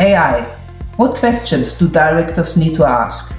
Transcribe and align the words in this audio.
AI. 0.00 0.58
What 0.96 1.16
questions 1.16 1.78
do 1.78 1.88
directors 1.88 2.56
need 2.56 2.74
to 2.76 2.84
ask? 2.84 3.36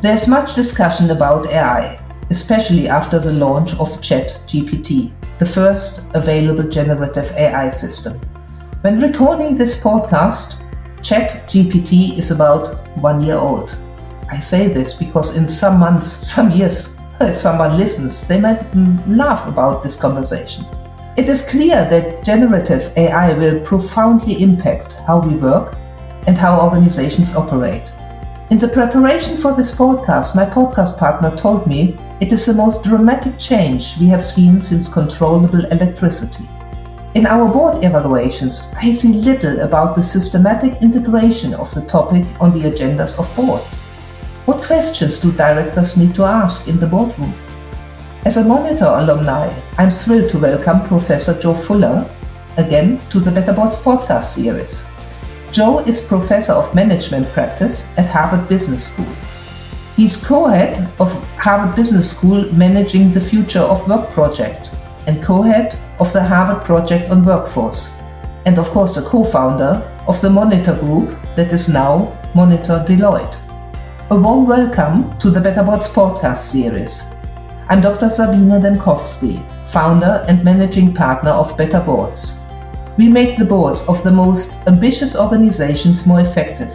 There's 0.00 0.28
much 0.28 0.54
discussion 0.54 1.10
about 1.10 1.46
AI, 1.46 1.98
especially 2.30 2.88
after 2.88 3.18
the 3.18 3.32
launch 3.32 3.72
of 3.72 4.00
ChatGPT, 4.00 5.12
the 5.38 5.46
first 5.46 6.14
available 6.14 6.64
generative 6.64 7.32
AI 7.32 7.68
system. 7.68 8.20
When 8.82 9.00
recording 9.00 9.56
this 9.56 9.82
podcast, 9.82 10.62
ChatGPT 11.00 12.18
is 12.18 12.30
about 12.30 12.86
one 12.98 13.22
year 13.22 13.38
old. 13.38 13.76
I 14.30 14.40
say 14.40 14.68
this 14.68 14.94
because 14.94 15.36
in 15.36 15.48
some 15.48 15.78
months, 15.78 16.06
some 16.34 16.50
years, 16.50 16.98
if 17.20 17.40
someone 17.40 17.76
listens, 17.78 18.26
they 18.26 18.40
might 18.40 18.62
laugh 19.06 19.46
about 19.46 19.82
this 19.82 20.00
conversation. 20.00 20.64
It 21.16 21.28
is 21.28 21.48
clear 21.48 21.88
that 21.90 22.24
generative 22.24 22.92
AI 22.96 23.34
will 23.38 23.60
profoundly 23.60 24.42
impact 24.42 24.94
how 25.06 25.20
we 25.20 25.36
work 25.36 25.76
and 26.26 26.36
how 26.36 26.60
organizations 26.60 27.36
operate. 27.36 27.92
In 28.50 28.58
the 28.58 28.66
preparation 28.66 29.36
for 29.36 29.54
this 29.54 29.78
podcast, 29.78 30.34
my 30.34 30.44
podcast 30.44 30.98
partner 30.98 31.30
told 31.36 31.68
me 31.68 31.96
it 32.20 32.32
is 32.32 32.46
the 32.46 32.54
most 32.54 32.82
dramatic 32.82 33.38
change 33.38 33.96
we 34.00 34.06
have 34.06 34.26
seen 34.26 34.60
since 34.60 34.92
controllable 34.92 35.64
electricity. 35.66 36.48
In 37.14 37.26
our 37.26 37.48
board 37.48 37.84
evaluations, 37.84 38.74
I 38.76 38.90
see 38.90 39.12
little 39.12 39.60
about 39.60 39.94
the 39.94 40.02
systematic 40.02 40.82
integration 40.82 41.54
of 41.54 41.72
the 41.72 41.82
topic 41.82 42.26
on 42.40 42.52
the 42.52 42.68
agendas 42.68 43.20
of 43.20 43.36
boards. 43.36 43.86
What 44.46 44.64
questions 44.64 45.20
do 45.20 45.30
directors 45.30 45.96
need 45.96 46.16
to 46.16 46.24
ask 46.24 46.66
in 46.66 46.80
the 46.80 46.88
boardroom? 46.88 47.34
As 48.24 48.38
a 48.38 48.44
Monitor 48.48 48.86
alumni, 48.86 49.52
I'm 49.76 49.90
thrilled 49.90 50.30
to 50.30 50.38
welcome 50.38 50.80
Professor 50.80 51.38
Joe 51.38 51.52
Fuller 51.52 52.10
again 52.56 52.98
to 53.10 53.20
the 53.20 53.30
Better 53.30 53.52
Boards 53.52 53.84
podcast 53.84 54.24
series. 54.24 54.88
Joe 55.52 55.80
is 55.80 56.08
Professor 56.08 56.54
of 56.54 56.74
Management 56.74 57.28
Practice 57.32 57.86
at 57.98 58.08
Harvard 58.08 58.48
Business 58.48 58.94
School. 58.94 59.14
He's 59.94 60.26
co 60.26 60.46
head 60.46 60.90
of 60.98 61.12
Harvard 61.36 61.76
Business 61.76 62.16
School 62.16 62.50
Managing 62.54 63.12
the 63.12 63.20
Future 63.20 63.60
of 63.60 63.86
Work 63.86 64.10
project 64.12 64.70
and 65.06 65.22
co 65.22 65.42
head 65.42 65.78
of 66.00 66.10
the 66.10 66.24
Harvard 66.24 66.64
Project 66.64 67.10
on 67.10 67.26
Workforce, 67.26 68.00
and 68.46 68.58
of 68.58 68.70
course, 68.70 68.94
the 68.94 69.02
co 69.02 69.22
founder 69.22 69.86
of 70.08 70.18
the 70.22 70.30
Monitor 70.30 70.74
Group 70.78 71.10
that 71.36 71.52
is 71.52 71.68
now 71.68 72.18
Monitor 72.34 72.82
Deloitte. 72.88 73.38
A 74.10 74.16
warm 74.18 74.46
welcome 74.46 75.14
to 75.18 75.28
the 75.28 75.42
Better 75.42 75.62
Boards 75.62 75.92
podcast 75.92 76.38
series. 76.38 77.13
I'm 77.68 77.80
Dr. 77.80 78.10
Sabine 78.10 78.60
Dembkowski, 78.60 79.42
founder 79.66 80.24
and 80.28 80.44
managing 80.44 80.94
partner 80.94 81.30
of 81.30 81.56
Better 81.56 81.80
Boards 81.80 82.44
we 82.96 83.08
make 83.08 83.36
the 83.36 83.44
boards 83.44 83.88
of 83.88 84.02
the 84.04 84.10
most 84.10 84.66
ambitious 84.68 85.16
organizations 85.16 86.06
more 86.06 86.20
effective. 86.20 86.72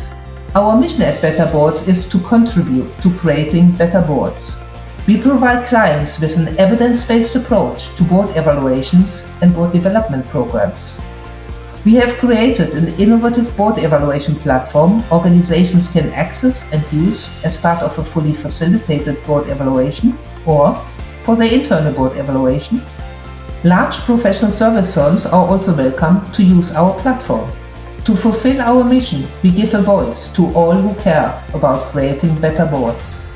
Our 0.53 0.77
mission 0.77 1.03
at 1.03 1.21
Better 1.21 1.49
Boards 1.49 1.87
is 1.87 2.09
to 2.09 2.19
contribute 2.19 2.91
to 3.01 3.13
creating 3.17 3.71
better 3.77 4.01
boards. 4.01 4.65
We 5.07 5.21
provide 5.21 5.67
clients 5.67 6.19
with 6.19 6.37
an 6.37 6.57
evidence 6.59 7.07
based 7.07 7.35
approach 7.35 7.95
to 7.95 8.03
board 8.03 8.35
evaluations 8.35 9.29
and 9.41 9.53
board 9.53 9.71
development 9.71 10.25
programs. 10.27 10.99
We 11.85 11.95
have 11.95 12.17
created 12.17 12.73
an 12.73 12.99
innovative 12.99 13.55
board 13.55 13.77
evaluation 13.77 14.35
platform 14.35 15.03
organizations 15.11 15.89
can 15.89 16.09
access 16.09 16.71
and 16.73 16.83
use 16.91 17.31
as 17.45 17.61
part 17.61 17.81
of 17.81 17.97
a 17.97 18.03
fully 18.03 18.33
facilitated 18.33 19.23
board 19.25 19.47
evaluation 19.47 20.17
or 20.45 20.75
for 21.23 21.35
their 21.35 21.51
internal 21.51 21.93
board 21.93 22.17
evaluation 22.17 22.81
Large 23.65 23.97
professional 24.05 24.53
service 24.53 24.95
firms 24.95 25.25
are 25.25 25.45
also 25.45 25.75
welcome 25.75 26.31
to 26.31 26.41
use 26.41 26.73
our 26.77 26.97
platform. 27.01 27.51
To 28.05 28.15
fulfill 28.15 28.61
our 28.61 28.85
mission, 28.85 29.27
we 29.43 29.51
give 29.51 29.73
a 29.73 29.81
voice 29.81 30.33
to 30.35 30.47
all 30.53 30.71
who 30.71 30.95
care 31.01 31.43
about 31.53 31.87
creating 31.87 32.39
better 32.39 32.65
boards. 32.65 33.27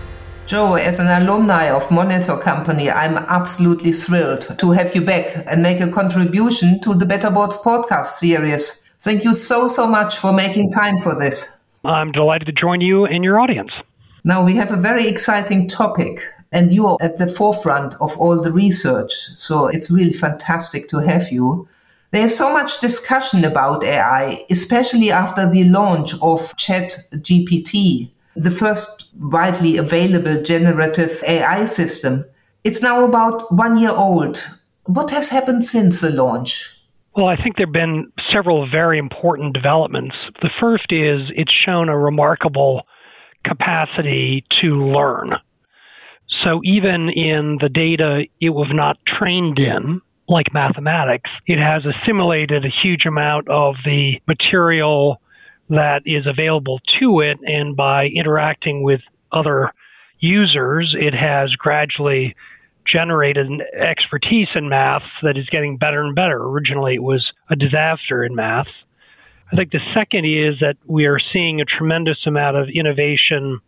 Joe, 0.45 0.75
as 0.75 0.99
an 0.99 1.07
alumni 1.07 1.69
of 1.69 1.91
Monitor 1.91 2.38
Company, 2.38 2.89
I'm 2.89 3.17
absolutely 3.17 3.91
thrilled 3.91 4.57
to 4.59 4.72
have 4.72 4.95
you 4.95 5.01
back 5.01 5.44
and 5.45 5.61
make 5.61 5.81
a 5.81 5.91
contribution 5.91 6.79
to 6.83 6.94
the 6.94 7.05
Better 7.05 7.29
Boards 7.29 7.61
podcast 7.61 8.05
series. 8.05 8.89
Thank 9.01 9.25
you 9.25 9.33
so, 9.33 9.67
so 9.67 9.88
much 9.88 10.17
for 10.17 10.31
making 10.31 10.72
time 10.72 10.99
for 10.99 11.19
this. 11.19 11.59
I'm 11.83 12.13
delighted 12.13 12.45
to 12.45 12.53
join 12.53 12.79
you 12.79 13.03
and 13.03 13.25
your 13.25 13.41
audience. 13.41 13.72
Now, 14.23 14.41
we 14.45 14.55
have 14.55 14.72
a 14.72 14.78
very 14.78 15.05
exciting 15.09 15.67
topic 15.67 16.22
and 16.53 16.72
you 16.72 16.88
are 16.88 16.97
at 17.02 17.18
the 17.18 17.28
forefront 17.28 17.96
of 18.00 18.18
all 18.18 18.40
the 18.40 18.52
research. 18.52 19.12
So 19.12 19.68
it's 19.68 19.91
really 19.91 20.14
fantastic 20.14 20.88
to 20.90 21.00
have 21.00 21.31
you. 21.31 21.68
There's 22.12 22.38
so 22.38 22.53
much 22.53 22.80
discussion 22.80 23.44
about 23.44 23.84
AI, 23.84 24.46
especially 24.52 25.09
after 25.09 25.50
the 25.50 25.64
launch 25.64 26.14
of 26.22 26.56
ChatGPT, 26.58 28.12
the 28.36 28.52
first 28.52 29.09
widely 29.19 29.78
available 29.78 30.41
generative 30.44 31.24
AI 31.28 31.66
system. 31.66 32.25
It's 32.64 32.84
now 32.84 33.03
about 33.03 33.52
one 33.52 33.80
year 33.80 33.90
old. 33.91 34.44
What 34.85 35.09
has 35.09 35.30
happened 35.30 35.66
since 35.66 36.02
the 36.02 36.12
launch? 36.12 36.70
Well, 37.16 37.28
I 37.28 37.35
think 37.35 37.58
there 37.58 37.66
have 37.66 37.74
been 37.74 38.12
several 38.31 38.70
very 38.70 39.00
important 39.00 39.53
developments. 39.53 40.16
The 40.41 40.52
first 40.59 40.91
is 40.91 41.31
it's 41.35 41.53
shown 41.53 41.90
a 41.90 41.97
remarkable 41.97 42.84
capacity 43.44 44.46
to 44.62 44.68
learn. 44.85 45.34
So 46.43 46.61
even 46.63 47.09
in 47.09 47.57
the 47.61 47.69
data 47.69 48.25
it 48.41 48.49
was 48.49 48.67
not 48.71 48.97
trained 49.05 49.59
in, 49.59 50.01
like 50.27 50.53
mathematics, 50.53 51.29
it 51.47 51.59
has 51.59 51.83
assimilated 51.85 52.65
a 52.65 52.69
huge 52.83 53.05
amount 53.05 53.49
of 53.49 53.75
the 53.85 54.21
material 54.27 55.21
that 55.69 56.03
is 56.05 56.25
available 56.27 56.79
to 56.99 57.21
it. 57.21 57.39
And 57.45 57.75
by 57.75 58.07
interacting 58.07 58.83
with 58.83 59.01
other 59.31 59.71
users, 60.19 60.95
it 60.97 61.13
has 61.13 61.55
gradually 61.55 62.35
generated 62.85 63.47
an 63.47 63.61
expertise 63.73 64.49
in 64.55 64.69
math 64.69 65.03
that 65.21 65.37
is 65.37 65.47
getting 65.49 65.77
better 65.77 66.01
and 66.01 66.15
better. 66.15 66.41
Originally, 66.41 66.95
it 66.95 67.03
was 67.03 67.31
a 67.49 67.55
disaster 67.55 68.23
in 68.23 68.35
math. 68.35 68.67
I 69.51 69.55
think 69.55 69.71
the 69.71 69.79
second 69.93 70.25
is 70.25 70.59
that 70.61 70.77
we 70.85 71.05
are 71.05 71.19
seeing 71.31 71.61
a 71.61 71.65
tremendous 71.65 72.17
amount 72.25 72.57
of 72.57 72.69
innovation 72.69 73.59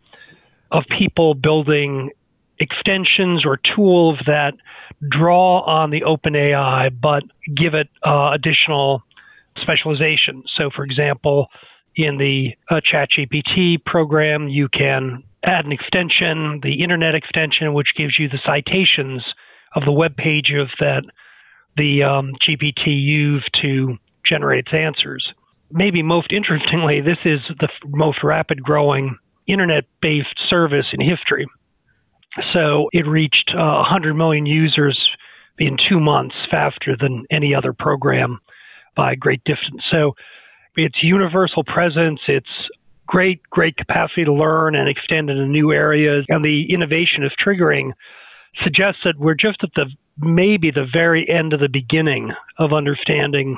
of 0.70 0.84
people 0.98 1.34
building 1.34 2.10
extensions 2.58 3.44
or 3.44 3.58
tools 3.58 4.18
that 4.26 4.54
draw 5.08 5.60
on 5.60 5.90
the 5.90 6.02
OpenAI 6.02 6.90
but 7.00 7.22
give 7.54 7.74
it 7.74 7.88
uh, 8.04 8.30
additional 8.32 9.02
specialization. 9.60 10.42
So, 10.56 10.70
for 10.74 10.84
example, 10.84 11.48
in 11.94 12.18
the 12.18 12.54
uh, 12.70 12.80
ChatGPT 12.80 13.84
program, 13.84 14.48
you 14.48 14.68
can 14.68 15.22
add 15.42 15.64
an 15.64 15.72
extension, 15.72 16.60
the 16.62 16.82
Internet 16.82 17.14
extension, 17.14 17.72
which 17.72 17.94
gives 17.96 18.18
you 18.18 18.28
the 18.28 18.40
citations 18.44 19.22
of 19.74 19.84
the 19.84 19.92
web 19.92 20.16
pages 20.16 20.68
that 20.80 21.04
the 21.76 22.02
um, 22.02 22.32
GPT 22.40 22.86
used 22.86 23.48
to 23.62 23.96
generate 24.24 24.66
its 24.66 24.74
answers. 24.74 25.32
Maybe 25.70 26.02
most 26.02 26.32
interestingly, 26.32 27.00
this 27.00 27.18
is 27.24 27.40
the 27.60 27.68
f- 27.68 27.88
most 27.88 28.22
rapid 28.22 28.62
growing 28.62 29.16
internet 29.46 29.84
based 30.00 30.34
service 30.48 30.86
in 30.92 31.00
history. 31.00 31.46
So 32.52 32.88
it 32.92 33.06
reached 33.06 33.52
uh, 33.54 33.84
100 33.88 34.14
million 34.14 34.46
users 34.46 34.98
in 35.58 35.76
two 35.88 36.00
months 36.00 36.34
faster 36.50 36.96
than 36.98 37.24
any 37.30 37.54
other 37.54 37.72
program 37.72 38.40
by 38.94 39.12
a 39.12 39.16
great 39.16 39.42
distance. 39.44 39.82
So 39.92 40.14
it's 40.76 41.02
universal 41.02 41.64
presence, 41.64 42.20
it's 42.28 42.50
great, 43.06 43.42
great 43.50 43.76
capacity 43.76 44.24
to 44.24 44.32
learn 44.32 44.74
and 44.74 44.88
extend 44.88 45.30
into 45.30 45.46
new 45.46 45.72
areas, 45.72 46.24
and 46.28 46.44
the 46.44 46.72
innovation 46.72 47.24
of 47.24 47.32
triggering 47.42 47.92
suggests 48.62 49.00
that 49.04 49.18
we're 49.18 49.34
just 49.34 49.62
at 49.62 49.70
the 49.74 49.86
maybe 50.18 50.70
the 50.70 50.86
very 50.90 51.28
end 51.28 51.52
of 51.52 51.60
the 51.60 51.68
beginning 51.68 52.30
of 52.58 52.72
understanding 52.72 53.56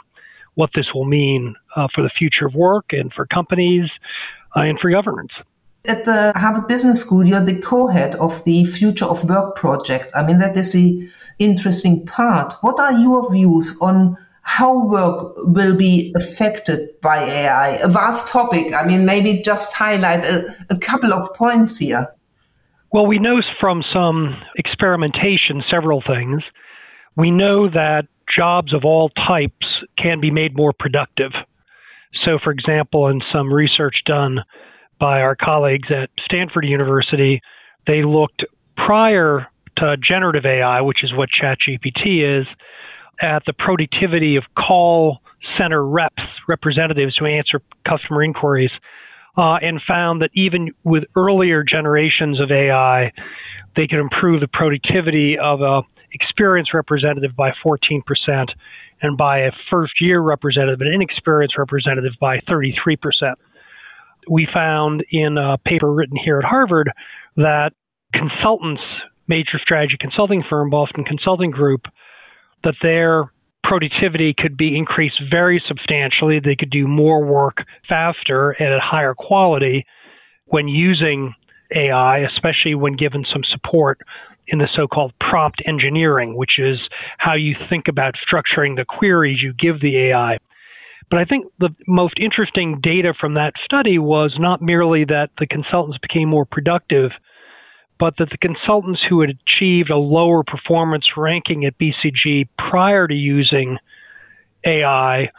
what 0.55 0.71
this 0.75 0.87
will 0.93 1.05
mean 1.05 1.55
uh, 1.77 1.87
for 1.95 2.03
the 2.03 2.11
future 2.19 2.47
of 2.47 2.55
work 2.55 2.87
and 2.91 3.13
for 3.13 3.27
companies 3.27 3.89
uh, 4.57 4.63
and 4.63 4.79
for 4.81 4.91
governments 4.91 5.35
at 5.89 6.05
the 6.05 6.33
Harvard 6.37 6.69
Business 6.69 7.01
School, 7.01 7.25
you're 7.25 7.45
the 7.45 7.61
co-head 7.61 8.15
of 8.17 8.45
the 8.45 8.65
Future 8.65 9.07
of 9.07 9.29
Work 9.29 9.57
project. 9.57 10.11
I 10.15 10.23
mean, 10.23 10.39
that 10.39 10.57
is 10.57 10.73
the 10.73 11.11
interesting 11.39 12.05
part. 12.07 12.55
What 12.61 12.79
are 12.79 12.93
your 12.93 13.33
views 13.33 13.79
on 13.81 14.17
how 14.43 14.87
work 14.87 15.35
will 15.39 15.77
be 15.77 16.13
affected 16.15 17.01
by 17.01 17.19
AI? 17.19 17.69
A 17.83 17.89
vast 17.89 18.31
topic. 18.33 18.73
I 18.75 18.87
mean, 18.87 19.07
maybe 19.07 19.43
just 19.43 19.75
highlight 19.75 20.25
a, 20.25 20.55
a 20.71 20.79
couple 20.79 21.13
of 21.13 21.35
points 21.35 21.79
here. 21.79 22.07
Well, 22.93 23.07
we 23.07 23.19
know 23.19 23.41
from 23.61 23.83
some 23.95 24.37
experimentation 24.57 25.63
several 25.71 26.03
things. 26.07 26.43
We 27.17 27.31
know 27.31 27.69
that 27.69 28.07
jobs 28.35 28.75
of 28.75 28.85
all 28.85 29.11
types 29.11 29.67
can 29.99 30.21
be 30.21 30.31
made 30.31 30.57
more 30.57 30.73
productive. 30.79 31.33
So, 32.25 32.39
for 32.43 32.51
example, 32.51 33.09
in 33.09 33.21
some 33.33 33.53
research 33.53 33.97
done 34.07 34.39
by 34.99 35.21
our 35.21 35.37
colleagues 35.37 35.89
at 35.91 36.11
Stanford 36.25 36.65
University. 36.65 37.41
They 37.87 38.03
looked 38.03 38.45
prior 38.77 39.47
to 39.77 39.97
generative 39.97 40.45
AI, 40.45 40.81
which 40.81 41.05
is 41.05 41.13
what 41.13 41.29
ChatGPT 41.31 42.41
is, 42.41 42.47
at 43.21 43.45
the 43.47 43.53
productivity 43.53 44.37
of 44.37 44.45
call 44.57 45.21
center 45.59 45.85
reps, 45.85 46.23
representatives 46.49 47.17
who 47.19 47.27
answer 47.27 47.61
customer 47.89 48.23
inquiries, 48.23 48.71
uh, 49.37 49.59
and 49.63 49.81
found 49.87 50.23
that 50.23 50.31
even 50.35 50.71
with 50.85 51.05
earlier 51.17 51.63
generations 51.63 52.41
of 52.41 52.51
AI, 52.51 53.13
they 53.77 53.87
could 53.87 54.01
improve 54.01 54.41
the 54.41 54.49
productivity 54.49 55.39
of 55.39 55.61
a 55.61 55.83
experienced 56.13 56.73
representative 56.75 57.37
by 57.37 57.53
14% 57.65 58.03
and 59.03 59.17
by 59.17 59.41
a 59.41 59.53
first 59.71 60.01
year 60.01 60.21
representative, 60.21 60.81
an 60.81 60.93
inexperienced 60.93 61.57
representative 61.59 62.13
by 62.21 62.39
33%. 62.41 63.35
We 64.31 64.47
found 64.53 65.05
in 65.11 65.39
a 65.39 65.59
paper 65.59 65.93
written 65.93 66.17
here 66.23 66.39
at 66.39 66.45
Harvard 66.45 66.91
that 67.37 67.73
consultants, 68.13 68.83
major 69.27 69.59
strategy 69.61 69.97
consulting 69.99 70.43
firm, 70.49 70.71
Boston 70.71 71.05
Consulting 71.05 71.51
Group, 71.51 71.83
that 72.65 72.75
their 72.83 73.33
productivity 73.65 74.35
could 74.37 74.57
be 74.57 74.77
increased 74.77 75.21
very 75.31 75.63
substantially. 75.67 76.41
They 76.41 76.57
could 76.57 76.71
do 76.71 76.87
more 76.87 77.25
work 77.25 77.65
faster 77.89 78.51
and 78.51 78.73
at 78.73 78.81
higher 78.81 79.15
quality 79.15 79.85
when 80.47 80.69
using 80.69 81.35
AI, 81.75 82.19
especially 82.21 82.75
when 82.75 82.95
given 82.95 83.25
some 83.31 83.43
support 83.45 84.01
in 84.47 84.59
the 84.59 84.69
so 84.75 84.87
called 84.87 85.13
prompt 85.21 85.63
engineering, 85.67 86.35
which 86.35 86.59
is 86.59 86.79
how 87.19 87.35
you 87.35 87.55
think 87.69 87.89
about 87.89 88.15
structuring 88.15 88.77
the 88.77 88.87
queries 88.87 89.43
you 89.43 89.53
give 89.53 89.81
the 89.81 90.09
AI. 90.09 90.39
But 91.11 91.21
I 91.21 91.25
think 91.25 91.47
the 91.59 91.71
most 91.87 92.15
interesting 92.21 92.81
data 92.83 93.15
from 93.19 93.35
that 93.35 93.55
study 93.65 93.99
was 93.99 94.37
not 94.39 94.61
merely 94.61 95.05
that 95.05 95.31
the 95.39 95.47
consultants 95.47 95.99
became 95.99 96.29
more 96.29 96.45
productive, 96.45 97.13
but 97.99 98.15
that 98.19 98.31
the 98.31 98.39
consultants 98.39 99.01
who 99.09 99.21
had 99.21 99.31
achieved 99.31 99.91
a 99.91 99.97
lower 99.97 100.45
performance 100.45 101.17
ranking 101.17 101.65
at 101.65 101.79
BCG 101.79 102.49
prior 102.59 103.09
to 103.09 103.15
using 103.15 103.79
AI, 104.67 105.31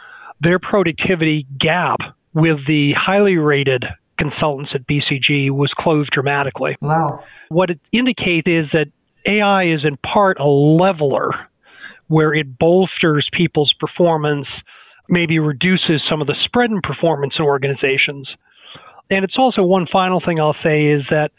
their 0.42 0.60
productivity 0.60 1.46
gap 1.60 2.00
with 2.34 2.66
the 2.68 2.94
highly 2.94 3.38
rated 3.38 3.86
consultants 4.18 4.72
at 4.74 4.86
BCG 4.88 5.52
was 5.52 5.72
closed 5.78 6.10
dramatically. 6.12 6.78
Wow. 6.82 7.24
What 7.50 7.70
it 7.70 7.80
indicates 7.92 8.48
is 8.48 8.66
that 8.74 8.88
AI 9.26 9.66
is 9.66 9.86
in 9.86 9.98
part 9.98 10.40
a 10.40 10.48
leveler 10.48 11.32
where 12.08 12.34
it 12.34 12.58
bolsters 12.58 13.30
people's 13.32 13.74
performance, 13.74 14.48
maybe 15.10 15.40
reduces 15.40 16.02
some 16.10 16.22
of 16.22 16.28
the 16.28 16.36
spread 16.46 16.72
in 16.72 16.82
performance 16.82 17.34
in 17.38 17.46
organizations. 17.46 18.30
And 19.10 19.26
it's 19.26 19.38
also 19.38 19.64
one 19.64 19.88
final 19.92 20.22
thing 20.24 20.40
I'll 20.40 20.56
say 20.64 20.88
is 20.88 21.04
that 21.10 21.32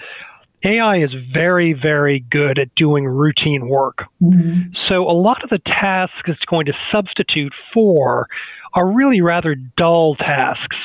AI 0.64 0.98
is 1.02 1.10
very, 1.32 1.72
very 1.72 2.20
good 2.30 2.58
at 2.58 2.74
doing 2.74 3.06
routine 3.06 3.68
work. 3.68 4.04
Mm-hmm. 4.22 4.72
So 4.88 5.08
a 5.08 5.12
lot 5.14 5.42
of 5.42 5.50
the 5.50 5.60
tasks 5.64 6.22
it's 6.26 6.44
going 6.44 6.66
to 6.66 6.72
substitute 6.92 7.52
for 7.72 8.28
are 8.74 8.86
really 8.86 9.20
rather 9.20 9.54
dull 9.54 10.16
tasks. 10.16 10.76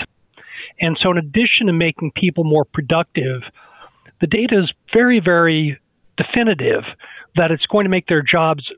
And 0.81 0.97
so, 1.01 1.11
in 1.11 1.17
addition 1.17 1.67
to 1.67 1.73
making 1.73 2.11
people 2.15 2.43
more 2.43 2.65
productive, 2.65 3.41
the 4.19 4.27
data 4.27 4.59
is 4.63 4.73
very, 4.93 5.19
very 5.19 5.79
definitive 6.17 6.83
that 7.35 7.51
it's 7.51 7.65
going 7.65 7.85
to 7.85 7.89
make 7.89 8.07
their 8.07 8.21
jobs 8.21 8.69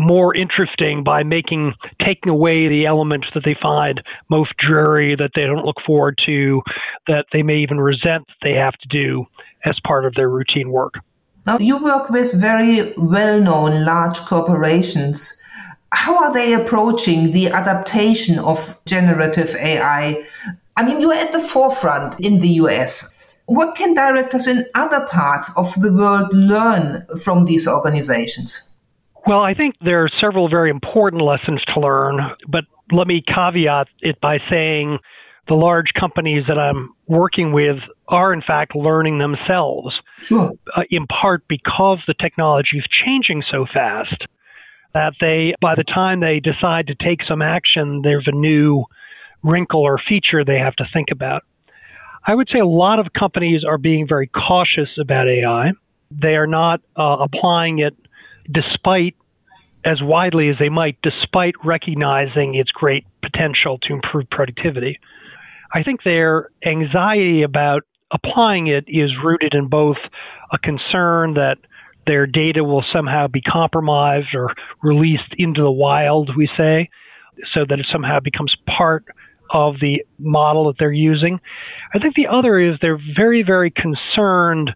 more 0.00 0.34
interesting 0.34 1.04
by 1.04 1.22
making 1.22 1.74
taking 2.00 2.30
away 2.30 2.68
the 2.68 2.86
elements 2.86 3.28
that 3.34 3.44
they 3.44 3.56
find 3.60 4.02
most 4.28 4.52
dreary, 4.58 5.14
that 5.16 5.30
they 5.34 5.42
don't 5.42 5.64
look 5.64 5.80
forward 5.86 6.18
to, 6.26 6.62
that 7.06 7.26
they 7.32 7.42
may 7.42 7.58
even 7.58 7.78
resent 7.78 8.26
that 8.26 8.40
they 8.42 8.54
have 8.54 8.74
to 8.74 8.88
do 8.88 9.26
as 9.64 9.78
part 9.86 10.04
of 10.04 10.14
their 10.14 10.28
routine 10.28 10.70
work. 10.70 10.94
Now, 11.46 11.58
you 11.58 11.82
work 11.82 12.10
with 12.10 12.40
very 12.40 12.92
well 12.96 13.40
known 13.40 13.84
large 13.84 14.20
corporations. 14.20 15.36
How 15.92 16.24
are 16.24 16.32
they 16.32 16.52
approaching 16.52 17.32
the 17.32 17.48
adaptation 17.48 18.38
of 18.38 18.80
generative 18.86 19.56
AI? 19.56 20.24
I 20.76 20.84
mean, 20.84 21.00
you're 21.00 21.14
at 21.14 21.32
the 21.32 21.40
forefront 21.40 22.20
in 22.20 22.40
the 22.40 22.48
US. 22.64 23.12
What 23.46 23.74
can 23.74 23.94
directors 23.94 24.46
in 24.46 24.66
other 24.74 25.06
parts 25.10 25.52
of 25.56 25.74
the 25.74 25.92
world 25.92 26.32
learn 26.32 27.06
from 27.20 27.46
these 27.46 27.66
organizations? 27.66 28.69
Well, 29.30 29.42
I 29.42 29.54
think 29.54 29.76
there 29.80 30.02
are 30.02 30.08
several 30.18 30.48
very 30.48 30.70
important 30.70 31.22
lessons 31.22 31.62
to 31.72 31.78
learn, 31.78 32.18
but 32.48 32.64
let 32.90 33.06
me 33.06 33.22
caveat 33.24 33.86
it 34.00 34.20
by 34.20 34.38
saying 34.50 34.98
the 35.46 35.54
large 35.54 35.92
companies 35.94 36.46
that 36.48 36.58
I'm 36.58 36.92
working 37.06 37.52
with 37.52 37.76
are, 38.08 38.32
in 38.32 38.42
fact, 38.42 38.74
learning 38.74 39.18
themselves, 39.18 39.94
sure. 40.20 40.50
uh, 40.74 40.82
in 40.90 41.06
part 41.06 41.46
because 41.46 41.98
the 42.08 42.14
technology 42.20 42.78
is 42.78 42.84
changing 42.90 43.44
so 43.48 43.66
fast 43.72 44.20
that 44.94 45.12
they, 45.20 45.54
by 45.60 45.76
the 45.76 45.84
time 45.84 46.18
they 46.18 46.40
decide 46.40 46.88
to 46.88 46.96
take 46.96 47.20
some 47.28 47.40
action, 47.40 48.00
there's 48.02 48.26
a 48.26 48.34
new 48.34 48.82
wrinkle 49.44 49.82
or 49.82 50.00
feature 50.08 50.44
they 50.44 50.58
have 50.58 50.74
to 50.74 50.84
think 50.92 51.12
about. 51.12 51.44
I 52.26 52.34
would 52.34 52.48
say 52.52 52.58
a 52.58 52.66
lot 52.66 52.98
of 52.98 53.12
companies 53.12 53.62
are 53.62 53.78
being 53.78 54.08
very 54.08 54.26
cautious 54.26 54.88
about 55.00 55.28
AI. 55.28 55.70
They 56.10 56.34
are 56.34 56.48
not 56.48 56.80
uh, 56.96 57.18
applying 57.20 57.78
it 57.78 57.94
despite 58.50 59.14
as 59.84 60.02
widely 60.02 60.48
as 60.48 60.56
they 60.58 60.68
might, 60.68 60.98
despite 61.02 61.54
recognizing 61.64 62.54
its 62.54 62.70
great 62.70 63.06
potential 63.22 63.78
to 63.78 63.94
improve 63.94 64.28
productivity. 64.30 64.98
I 65.74 65.82
think 65.82 66.02
their 66.02 66.50
anxiety 66.64 67.42
about 67.42 67.82
applying 68.10 68.66
it 68.66 68.84
is 68.88 69.12
rooted 69.22 69.54
in 69.54 69.68
both 69.68 69.96
a 70.52 70.58
concern 70.58 71.34
that 71.34 71.58
their 72.06 72.26
data 72.26 72.64
will 72.64 72.84
somehow 72.92 73.28
be 73.28 73.40
compromised 73.40 74.34
or 74.34 74.52
released 74.82 75.34
into 75.38 75.62
the 75.62 75.70
wild, 75.70 76.36
we 76.36 76.48
say, 76.56 76.88
so 77.52 77.64
that 77.68 77.78
it 77.78 77.86
somehow 77.90 78.20
becomes 78.20 78.54
part 78.66 79.04
of 79.50 79.76
the 79.80 80.04
model 80.18 80.66
that 80.66 80.76
they're 80.78 80.92
using. 80.92 81.40
I 81.94 81.98
think 81.98 82.14
the 82.14 82.26
other 82.26 82.58
is 82.58 82.76
they're 82.80 83.00
very, 83.16 83.42
very 83.42 83.70
concerned 83.70 84.72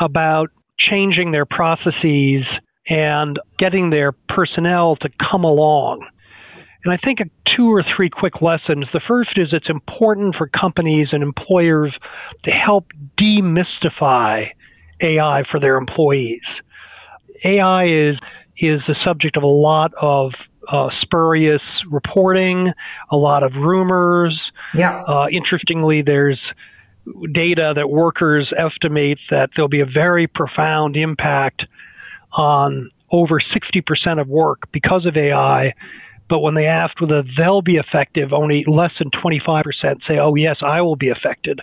about 0.00 0.50
changing 0.78 1.30
their 1.32 1.46
processes 1.46 2.44
and 2.88 3.38
getting 3.58 3.90
their 3.90 4.12
personnel 4.12 4.96
to 4.96 5.08
come 5.30 5.44
along. 5.44 6.06
And 6.84 6.92
I 6.92 6.98
think 6.98 7.20
two 7.56 7.72
or 7.72 7.82
three 7.96 8.10
quick 8.10 8.42
lessons. 8.42 8.86
The 8.92 9.00
first 9.06 9.30
is 9.36 9.48
it's 9.52 9.70
important 9.70 10.34
for 10.36 10.48
companies 10.48 11.08
and 11.12 11.22
employers 11.22 11.94
to 12.44 12.50
help 12.50 12.86
demystify 13.20 14.48
AI 15.00 15.42
for 15.50 15.60
their 15.60 15.76
employees. 15.76 16.42
AI 17.44 17.84
is 17.84 18.16
is 18.58 18.80
the 18.86 18.94
subject 19.04 19.36
of 19.36 19.42
a 19.42 19.46
lot 19.46 19.92
of 20.00 20.32
uh, 20.70 20.88
spurious 21.00 21.62
reporting, 21.90 22.72
a 23.10 23.16
lot 23.16 23.42
of 23.42 23.52
rumors. 23.54 24.38
Yeah. 24.74 25.02
Uh, 25.02 25.26
interestingly, 25.30 26.02
there's 26.02 26.40
data 27.32 27.72
that 27.74 27.90
workers 27.90 28.52
estimate 28.56 29.18
that 29.30 29.50
there'll 29.54 29.68
be 29.68 29.80
a 29.80 29.86
very 29.86 30.26
profound 30.26 30.96
impact 30.96 31.64
on 32.36 32.90
over 33.10 33.40
60% 33.40 34.20
of 34.20 34.28
work 34.28 34.62
because 34.72 35.06
of 35.06 35.16
AI. 35.16 35.72
But 36.28 36.40
when 36.40 36.54
they 36.54 36.66
asked 36.66 37.00
whether 37.00 37.22
they'll 37.36 37.62
be 37.62 37.76
effective, 37.76 38.32
only 38.32 38.64
less 38.66 38.92
than 38.98 39.10
25% 39.10 39.64
say, 40.06 40.18
oh, 40.18 40.34
yes, 40.34 40.56
I 40.62 40.80
will 40.80 40.96
be 40.96 41.10
affected. 41.10 41.60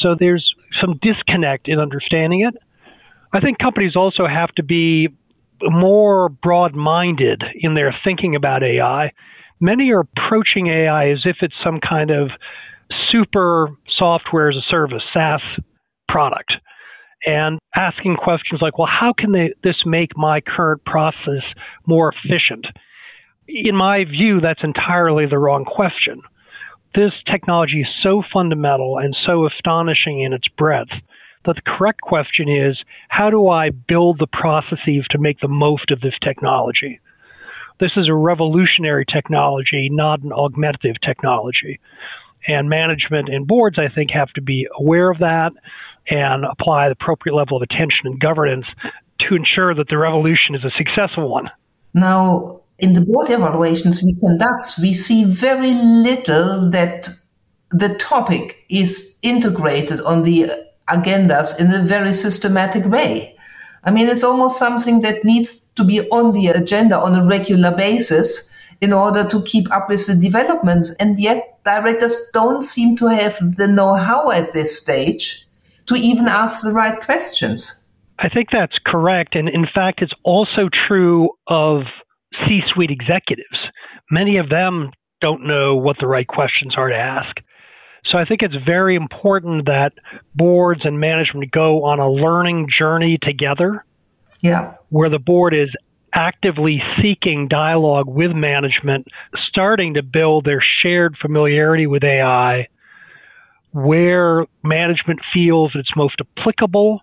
So 0.00 0.14
there's 0.18 0.54
some 0.80 0.98
disconnect 1.02 1.68
in 1.68 1.78
understanding 1.78 2.42
it. 2.42 2.54
I 3.32 3.40
think 3.40 3.58
companies 3.58 3.96
also 3.96 4.26
have 4.26 4.52
to 4.52 4.62
be 4.62 5.08
more 5.62 6.28
broad 6.28 6.74
minded 6.74 7.42
in 7.54 7.74
their 7.74 7.94
thinking 8.04 8.34
about 8.34 8.62
AI. 8.62 9.12
Many 9.60 9.90
are 9.90 10.00
approaching 10.00 10.68
AI 10.68 11.10
as 11.10 11.22
if 11.24 11.38
it's 11.40 11.54
some 11.64 11.80
kind 11.80 12.10
of 12.10 12.30
super 13.08 13.70
software 13.98 14.50
as 14.50 14.56
a 14.56 14.62
service, 14.70 15.02
SaaS 15.12 15.40
product, 16.08 16.58
and 17.26 17.58
asking 17.74 18.16
questions 18.16 18.62
like, 18.62 18.78
well, 18.78 18.88
how 18.88 19.12
can 19.12 19.32
they, 19.32 19.52
this 19.64 19.82
make 19.84 20.16
my 20.16 20.40
current 20.40 20.84
process 20.84 21.42
more 21.84 22.12
efficient? 22.12 22.66
In 23.48 23.74
my 23.74 24.04
view, 24.04 24.40
that's 24.40 24.62
entirely 24.62 25.26
the 25.26 25.38
wrong 25.38 25.64
question. 25.64 26.22
This 26.94 27.12
technology 27.30 27.80
is 27.80 27.88
so 28.02 28.22
fundamental 28.32 28.98
and 28.98 29.14
so 29.26 29.46
astonishing 29.46 30.22
in 30.22 30.32
its 30.32 30.48
breadth 30.48 30.92
that 31.44 31.56
the 31.56 31.62
correct 31.62 32.00
question 32.00 32.48
is 32.48 32.78
how 33.08 33.30
do 33.30 33.48
I 33.48 33.70
build 33.70 34.18
the 34.18 34.26
processes 34.26 35.04
to 35.10 35.18
make 35.18 35.40
the 35.40 35.48
most 35.48 35.90
of 35.90 36.00
this 36.00 36.14
technology? 36.22 37.00
This 37.78 37.92
is 37.96 38.08
a 38.08 38.14
revolutionary 38.14 39.04
technology, 39.04 39.88
not 39.90 40.22
an 40.22 40.32
augmentative 40.32 40.96
technology. 41.04 41.80
And 42.48 42.68
management 42.68 43.28
and 43.28 43.46
boards, 43.46 43.76
I 43.78 43.88
think, 43.92 44.10
have 44.12 44.30
to 44.34 44.40
be 44.40 44.66
aware 44.78 45.10
of 45.10 45.18
that 45.18 45.52
and 46.08 46.44
apply 46.44 46.88
the 46.88 46.92
appropriate 46.92 47.34
level 47.34 47.56
of 47.56 47.62
attention 47.62 48.04
and 48.04 48.20
governance 48.20 48.66
to 49.20 49.34
ensure 49.34 49.74
that 49.74 49.88
the 49.88 49.98
revolution 49.98 50.54
is 50.54 50.64
a 50.64 50.70
successful 50.76 51.28
one. 51.28 51.50
Now, 51.94 52.60
in 52.78 52.92
the 52.92 53.00
board 53.00 53.30
evaluations 53.30 54.02
we 54.02 54.14
conduct, 54.20 54.74
we 54.80 54.92
see 54.92 55.24
very 55.24 55.72
little 55.72 56.70
that 56.70 57.08
the 57.70 57.96
topic 57.98 58.64
is 58.68 59.18
integrated 59.22 60.00
on 60.00 60.22
the 60.22 60.50
agendas 60.88 61.58
in 61.58 61.72
a 61.72 61.82
very 61.82 62.12
systematic 62.12 62.84
way. 62.84 63.36
I 63.82 63.90
mean, 63.90 64.08
it's 64.08 64.24
almost 64.24 64.58
something 64.58 65.00
that 65.02 65.24
needs 65.24 65.72
to 65.72 65.84
be 65.84 66.00
on 66.10 66.32
the 66.32 66.48
agenda 66.48 66.98
on 66.98 67.14
a 67.14 67.26
regular 67.26 67.74
basis 67.74 68.52
in 68.80 68.92
order 68.92 69.26
to 69.28 69.42
keep 69.42 69.72
up 69.72 69.88
with 69.88 70.06
the 70.06 70.14
developments. 70.14 70.94
And 71.00 71.18
yet 71.18 71.58
directors 71.64 72.30
don't 72.32 72.62
seem 72.62 72.96
to 72.98 73.06
have 73.06 73.56
the 73.56 73.68
know-how 73.68 74.30
at 74.30 74.52
this 74.52 74.80
stage 74.80 75.45
to 75.86 75.94
even 75.94 76.28
ask 76.28 76.64
the 76.64 76.72
right 76.72 77.00
questions. 77.00 77.86
I 78.18 78.28
think 78.28 78.48
that's 78.50 78.76
correct. 78.84 79.34
And 79.34 79.48
in 79.48 79.66
fact, 79.72 80.02
it's 80.02 80.12
also 80.24 80.68
true 80.88 81.30
of 81.46 81.82
C 82.46 82.60
suite 82.72 82.90
executives. 82.90 83.58
Many 84.10 84.38
of 84.38 84.48
them 84.48 84.90
don't 85.20 85.46
know 85.46 85.76
what 85.76 85.96
the 86.00 86.06
right 86.06 86.26
questions 86.26 86.74
are 86.76 86.88
to 86.88 86.96
ask. 86.96 87.36
So 88.10 88.18
I 88.18 88.24
think 88.24 88.42
it's 88.42 88.54
very 88.64 88.94
important 88.94 89.66
that 89.66 89.92
boards 90.34 90.82
and 90.84 91.00
management 91.00 91.50
go 91.50 91.84
on 91.84 91.98
a 91.98 92.10
learning 92.10 92.68
journey 92.70 93.18
together. 93.20 93.84
Yeah. 94.40 94.74
Where 94.90 95.10
the 95.10 95.18
board 95.18 95.54
is 95.54 95.70
actively 96.14 96.82
seeking 97.02 97.48
dialogue 97.48 98.06
with 98.08 98.32
management, 98.32 99.06
starting 99.48 99.94
to 99.94 100.02
build 100.02 100.44
their 100.44 100.60
shared 100.62 101.16
familiarity 101.20 101.86
with 101.86 102.04
AI, 102.04 102.68
where 103.76 104.46
management 104.64 105.20
feels 105.34 105.72
it's 105.74 105.94
most 105.94 106.16
applicable 106.20 107.02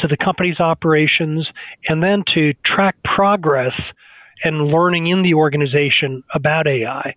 to 0.00 0.08
the 0.08 0.16
company's 0.16 0.58
operations, 0.58 1.46
and 1.88 2.02
then 2.02 2.24
to 2.26 2.52
track 2.64 2.96
progress 3.04 3.74
and 4.42 4.68
learning 4.68 5.06
in 5.06 5.22
the 5.22 5.34
organization 5.34 6.24
about 6.34 6.66
AI. 6.66 7.14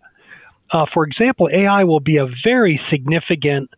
Uh, 0.72 0.86
for 0.94 1.06
example, 1.06 1.50
AI 1.52 1.86
will 1.86 2.02
be 2.02 2.18
a 2.18 2.28
very 2.46 2.80
significant 2.92 3.70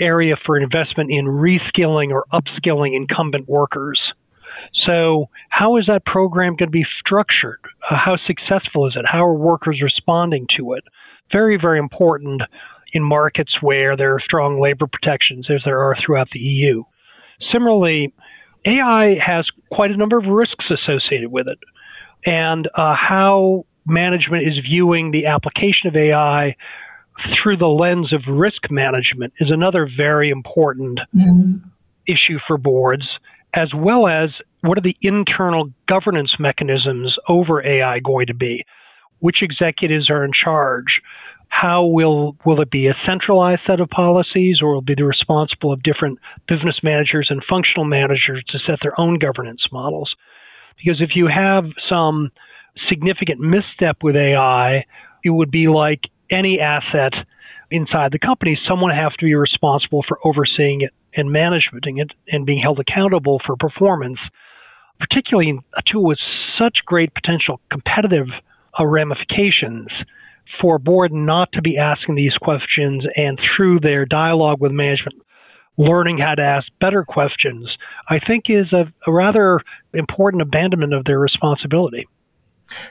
area 0.00 0.34
for 0.44 0.58
investment 0.58 1.10
in 1.10 1.26
reskilling 1.26 2.10
or 2.10 2.26
upskilling 2.32 2.94
incumbent 2.94 3.48
workers. 3.48 4.00
So, 4.86 5.28
how 5.48 5.76
is 5.76 5.86
that 5.86 6.04
program 6.04 6.56
going 6.56 6.68
to 6.68 6.70
be 6.70 6.86
structured? 6.98 7.60
Uh, 7.88 7.96
how 7.96 8.16
successful 8.26 8.86
is 8.86 8.96
it? 8.96 9.04
How 9.06 9.24
are 9.24 9.34
workers 9.34 9.80
responding 9.82 10.46
to 10.56 10.74
it? 10.74 10.84
Very, 11.30 11.56
very 11.56 11.78
important 11.78 12.42
in 12.92 13.02
markets 13.02 13.56
where 13.60 13.96
there 13.96 14.14
are 14.14 14.20
strong 14.20 14.60
labor 14.60 14.86
protections, 14.86 15.48
as 15.50 15.62
there 15.64 15.80
are 15.80 15.96
throughout 16.04 16.28
the 16.32 16.38
EU. 16.38 16.84
Similarly, 17.52 18.14
AI 18.64 19.16
has 19.24 19.46
quite 19.70 19.90
a 19.90 19.96
number 19.96 20.18
of 20.18 20.26
risks 20.26 20.66
associated 20.70 21.30
with 21.30 21.48
it. 21.48 21.58
And 22.24 22.68
uh, 22.74 22.94
how 22.94 23.66
management 23.86 24.46
is 24.46 24.58
viewing 24.62 25.10
the 25.10 25.26
application 25.26 25.88
of 25.88 25.96
AI 25.96 26.56
through 27.34 27.56
the 27.56 27.66
lens 27.66 28.12
of 28.12 28.22
risk 28.28 28.70
management 28.70 29.32
is 29.40 29.50
another 29.50 29.88
very 29.96 30.30
important 30.30 31.00
mm-hmm. 31.14 31.56
issue 32.06 32.38
for 32.46 32.56
boards, 32.56 33.06
as 33.54 33.72
well 33.74 34.06
as 34.06 34.30
what 34.62 34.78
are 34.78 34.82
the 34.82 34.96
internal 35.02 35.68
governance 35.86 36.36
mechanisms 36.38 37.16
over 37.28 37.64
AI 37.66 37.98
going 37.98 38.26
to 38.26 38.34
be? 38.34 38.64
Which 39.18 39.42
executives 39.42 40.10
are 40.10 40.24
in 40.24 40.32
charge? 40.32 41.00
How 41.52 41.84
will 41.84 42.34
will 42.46 42.62
it 42.62 42.70
be 42.70 42.86
a 42.86 42.94
centralized 43.06 43.60
set 43.66 43.78
of 43.78 43.90
policies, 43.90 44.60
or 44.62 44.72
will 44.72 44.78
it 44.78 44.86
be 44.86 44.94
the 44.94 45.04
responsible 45.04 45.70
of 45.70 45.82
different 45.82 46.18
business 46.48 46.80
managers 46.82 47.28
and 47.28 47.44
functional 47.44 47.84
managers 47.84 48.42
to 48.48 48.58
set 48.66 48.78
their 48.82 48.98
own 48.98 49.18
governance 49.18 49.60
models? 49.70 50.12
Because 50.78 51.02
if 51.02 51.10
you 51.14 51.28
have 51.28 51.66
some 51.90 52.30
significant 52.88 53.38
misstep 53.38 53.98
with 54.02 54.16
AI, 54.16 54.86
it 55.22 55.30
would 55.30 55.50
be 55.50 55.68
like 55.68 56.00
any 56.30 56.58
asset 56.58 57.12
inside 57.70 58.12
the 58.12 58.18
company. 58.18 58.58
Someone 58.66 58.90
has 58.96 59.12
to 59.18 59.26
be 59.26 59.34
responsible 59.34 60.02
for 60.08 60.18
overseeing 60.24 60.80
it 60.80 60.94
and 61.14 61.30
managing 61.30 61.98
it 61.98 62.12
and 62.28 62.46
being 62.46 62.62
held 62.62 62.80
accountable 62.80 63.40
for 63.44 63.56
performance, 63.56 64.18
particularly 64.98 65.60
a 65.76 65.82
tool 65.86 66.04
with 66.04 66.18
such 66.58 66.78
great 66.86 67.12
potential 67.14 67.60
competitive 67.70 68.28
uh, 68.80 68.86
ramifications 68.86 69.88
for 70.60 70.78
board 70.78 71.12
not 71.12 71.50
to 71.52 71.62
be 71.62 71.78
asking 71.78 72.14
these 72.14 72.34
questions 72.40 73.04
and 73.16 73.38
through 73.56 73.80
their 73.80 74.04
dialogue 74.04 74.60
with 74.60 74.72
management 74.72 75.16
learning 75.78 76.18
how 76.18 76.34
to 76.34 76.42
ask 76.42 76.66
better 76.80 77.04
questions, 77.04 77.66
I 78.08 78.18
think 78.18 78.44
is 78.48 78.72
a, 78.72 78.92
a 79.06 79.12
rather 79.12 79.60
important 79.94 80.42
abandonment 80.42 80.92
of 80.92 81.04
their 81.04 81.18
responsibility. 81.18 82.06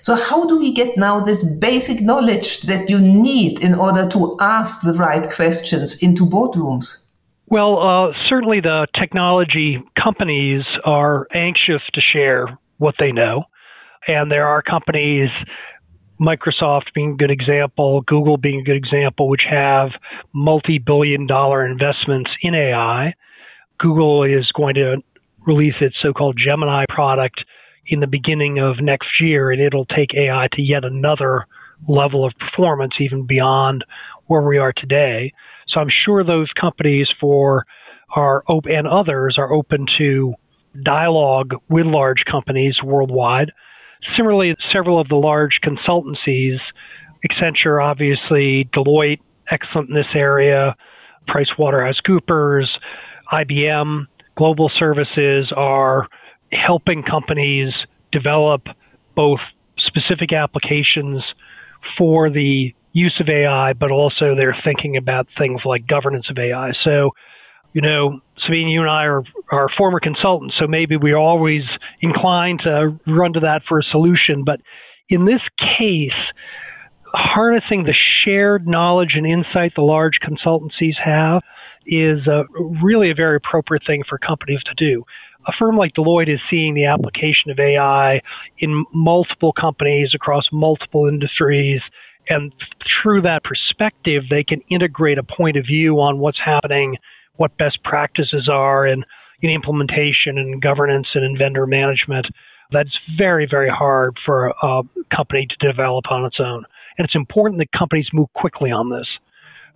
So, 0.01 0.15
how 0.15 0.45
do 0.47 0.59
we 0.59 0.73
get 0.73 0.97
now 0.97 1.19
this 1.19 1.57
basic 1.59 2.01
knowledge 2.01 2.61
that 2.63 2.89
you 2.89 2.99
need 2.99 3.61
in 3.61 3.73
order 3.73 4.07
to 4.09 4.37
ask 4.39 4.81
the 4.81 4.93
right 4.93 5.29
questions 5.31 6.03
into 6.03 6.25
boardrooms? 6.25 7.07
Well, 7.47 7.79
uh, 7.79 8.13
certainly 8.27 8.61
the 8.61 8.87
technology 8.99 9.81
companies 10.01 10.63
are 10.85 11.27
anxious 11.33 11.81
to 11.93 12.01
share 12.01 12.57
what 12.77 12.95
they 12.99 13.11
know. 13.11 13.45
And 14.07 14.31
there 14.31 14.47
are 14.47 14.61
companies, 14.61 15.29
Microsoft 16.21 16.93
being 16.93 17.13
a 17.13 17.15
good 17.15 17.31
example, 17.31 18.01
Google 18.01 18.37
being 18.37 18.61
a 18.61 18.63
good 18.63 18.75
example, 18.75 19.27
which 19.27 19.43
have 19.49 19.89
multi 20.33 20.77
billion 20.77 21.25
dollar 21.25 21.65
investments 21.65 22.29
in 22.41 22.53
AI. 22.53 23.13
Google 23.79 24.23
is 24.23 24.51
going 24.51 24.75
to 24.75 24.97
release 25.47 25.73
its 25.81 25.95
so 26.01 26.13
called 26.13 26.37
Gemini 26.37 26.85
product 26.87 27.43
in 27.87 27.99
the 27.99 28.07
beginning 28.07 28.59
of 28.59 28.79
next 28.79 29.19
year, 29.19 29.49
and 29.49 29.59
it'll 29.59 29.85
take 29.85 30.13
AI 30.13 30.47
to 30.53 30.61
yet 30.61 30.85
another 30.85 31.47
level 31.87 32.23
of 32.23 32.33
performance, 32.37 32.93
even 32.99 33.25
beyond 33.25 33.83
where 34.27 34.41
we 34.41 34.59
are 34.59 34.73
today. 34.73 35.33
So 35.67 35.79
I'm 35.79 35.89
sure 35.89 36.23
those 36.23 36.51
companies 36.59 37.07
for 37.19 37.65
are 38.15 38.43
open 38.47 38.75
and 38.75 38.87
others 38.87 39.37
are 39.37 39.51
open 39.51 39.87
to 39.97 40.35
dialogue 40.83 41.55
with 41.69 41.85
large 41.85 42.23
companies 42.25 42.75
worldwide. 42.83 43.51
Similarly, 44.17 44.55
several 44.71 44.99
of 44.99 45.07
the 45.07 45.15
large 45.15 45.59
consultancies, 45.63 46.57
Accenture, 47.27 47.83
obviously, 47.83 48.67
Deloitte, 48.73 49.21
excellent 49.49 49.89
in 49.89 49.95
this 49.95 50.07
area, 50.15 50.75
PricewaterhouseCoopers, 51.29 52.65
IBM, 53.31 54.07
Global 54.35 54.71
Services 54.75 55.51
are 55.55 56.07
helping 56.51 57.03
companies 57.03 57.73
develop 58.11 58.63
both 59.15 59.39
specific 59.77 60.33
applications 60.33 61.23
for 61.97 62.29
the 62.29 62.73
use 62.93 63.17
of 63.19 63.29
AI, 63.29 63.73
but 63.73 63.91
also 63.91 64.35
they're 64.35 64.57
thinking 64.63 64.97
about 64.97 65.27
things 65.39 65.61
like 65.63 65.87
governance 65.87 66.29
of 66.29 66.37
AI. 66.37 66.71
So, 66.83 67.11
you 67.73 67.81
know, 67.81 68.21
Sabine, 68.45 68.67
you 68.67 68.81
and 68.81 68.89
I 68.89 69.05
are, 69.05 69.23
are 69.51 69.69
former 69.77 69.99
consultants, 69.99 70.55
so 70.59 70.67
maybe 70.67 70.97
we're 70.97 71.17
always 71.17 71.63
inclined 72.01 72.61
to 72.63 72.99
run 73.07 73.33
to 73.33 73.41
that 73.41 73.61
for 73.67 73.79
a 73.79 73.83
solution. 73.83 74.43
But 74.43 74.61
in 75.09 75.25
this 75.25 75.41
case, 75.57 76.11
harnessing 77.13 77.83
the 77.83 77.93
shared 78.23 78.67
knowledge 78.67 79.13
and 79.15 79.25
insight 79.25 79.73
the 79.75 79.81
large 79.81 80.19
consultancies 80.21 80.95
have 81.03 81.43
is 81.85 82.27
a, 82.27 82.43
really 82.83 83.11
a 83.11 83.15
very 83.15 83.37
appropriate 83.37 83.83
thing 83.87 84.03
for 84.07 84.17
companies 84.17 84.61
to 84.63 84.73
do 84.75 85.03
a 85.47 85.51
firm 85.57 85.77
like 85.77 85.93
Deloitte 85.93 86.33
is 86.33 86.39
seeing 86.49 86.73
the 86.73 86.85
application 86.85 87.51
of 87.51 87.59
AI 87.59 88.21
in 88.59 88.85
multiple 88.93 89.53
companies 89.53 90.11
across 90.13 90.47
multiple 90.51 91.07
industries. 91.07 91.81
And 92.29 92.53
through 93.01 93.23
that 93.23 93.43
perspective, 93.43 94.23
they 94.29 94.43
can 94.43 94.61
integrate 94.69 95.17
a 95.17 95.23
point 95.23 95.57
of 95.57 95.65
view 95.65 95.99
on 95.99 96.19
what's 96.19 96.39
happening, 96.43 96.97
what 97.35 97.55
best 97.57 97.83
practices 97.83 98.49
are 98.51 98.85
in, 98.85 99.03
in 99.41 99.49
implementation 99.49 100.37
and 100.37 100.61
governance 100.61 101.07
and 101.13 101.23
in 101.23 101.37
vendor 101.37 101.65
management. 101.65 102.27
That's 102.71 102.97
very, 103.17 103.47
very 103.49 103.69
hard 103.69 104.17
for 104.25 104.53
a 104.61 104.83
company 105.13 105.47
to 105.47 105.67
develop 105.67 106.05
on 106.09 106.25
its 106.25 106.39
own. 106.39 106.63
And 106.97 107.05
it's 107.05 107.15
important 107.15 107.59
that 107.59 107.71
companies 107.77 108.07
move 108.13 108.31
quickly 108.33 108.71
on 108.71 108.89
this 108.89 109.07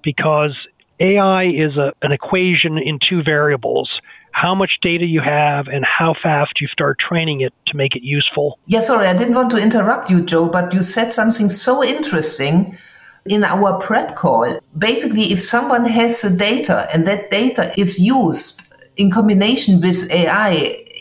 because 0.04 0.56
AI 1.00 1.46
is 1.46 1.76
a, 1.78 1.92
an 2.02 2.12
equation 2.12 2.78
in 2.78 3.00
two 3.00 3.22
variables 3.24 3.90
how 4.36 4.54
much 4.54 4.72
data 4.82 5.06
you 5.06 5.22
have 5.22 5.68
and 5.68 5.86
how 5.86 6.14
fast 6.22 6.60
you 6.60 6.68
start 6.68 7.00
training 7.00 7.40
it 7.40 7.54
to 7.68 7.78
make 7.78 7.96
it 7.96 8.04
useful. 8.04 8.60
Yeah, 8.66 8.82
sorry, 8.82 9.08
I 9.08 9.16
didn't 9.16 9.34
want 9.34 9.50
to 9.52 9.58
interrupt 9.64 10.10
you, 10.10 10.26
Joe, 10.26 10.50
but 10.50 10.74
you 10.74 10.82
said 10.82 11.10
something 11.10 11.50
so 11.50 11.82
interesting 11.82 12.78
in 13.26 13.44
our 13.44 13.80
prep 13.80 14.16
call. 14.16 14.60
Basically, 14.78 15.32
if 15.32 15.42
someone 15.42 15.86
has 15.86 16.22
the 16.22 16.36
data 16.36 16.88
and 16.94 17.08
that 17.08 17.32
data 17.32 17.74
is 17.78 18.00
used 18.00 18.74
in 18.98 19.12
combination 19.12 19.82
with 19.82 20.12
AI, 20.12 20.52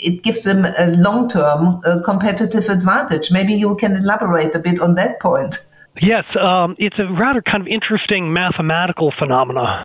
it 0.05 0.23
gives 0.23 0.45
them 0.45 0.65
a 0.65 0.87
long 0.97 1.29
term 1.29 1.81
uh, 1.85 2.01
competitive 2.05 2.69
advantage. 2.69 3.31
Maybe 3.31 3.55
you 3.55 3.77
can 3.77 3.97
elaborate 3.97 4.55
a 4.55 4.59
bit 4.59 4.81
on 4.81 4.95
that 4.97 5.21
point. 5.21 5.57
Yes, 6.01 6.25
um, 6.43 6.75
it's 6.79 6.99
a 6.99 7.07
rather 7.21 7.41
kind 7.41 7.61
of 7.61 7.69
interesting 7.69 8.33
mathematical 8.33 9.13
phenomena. 9.17 9.85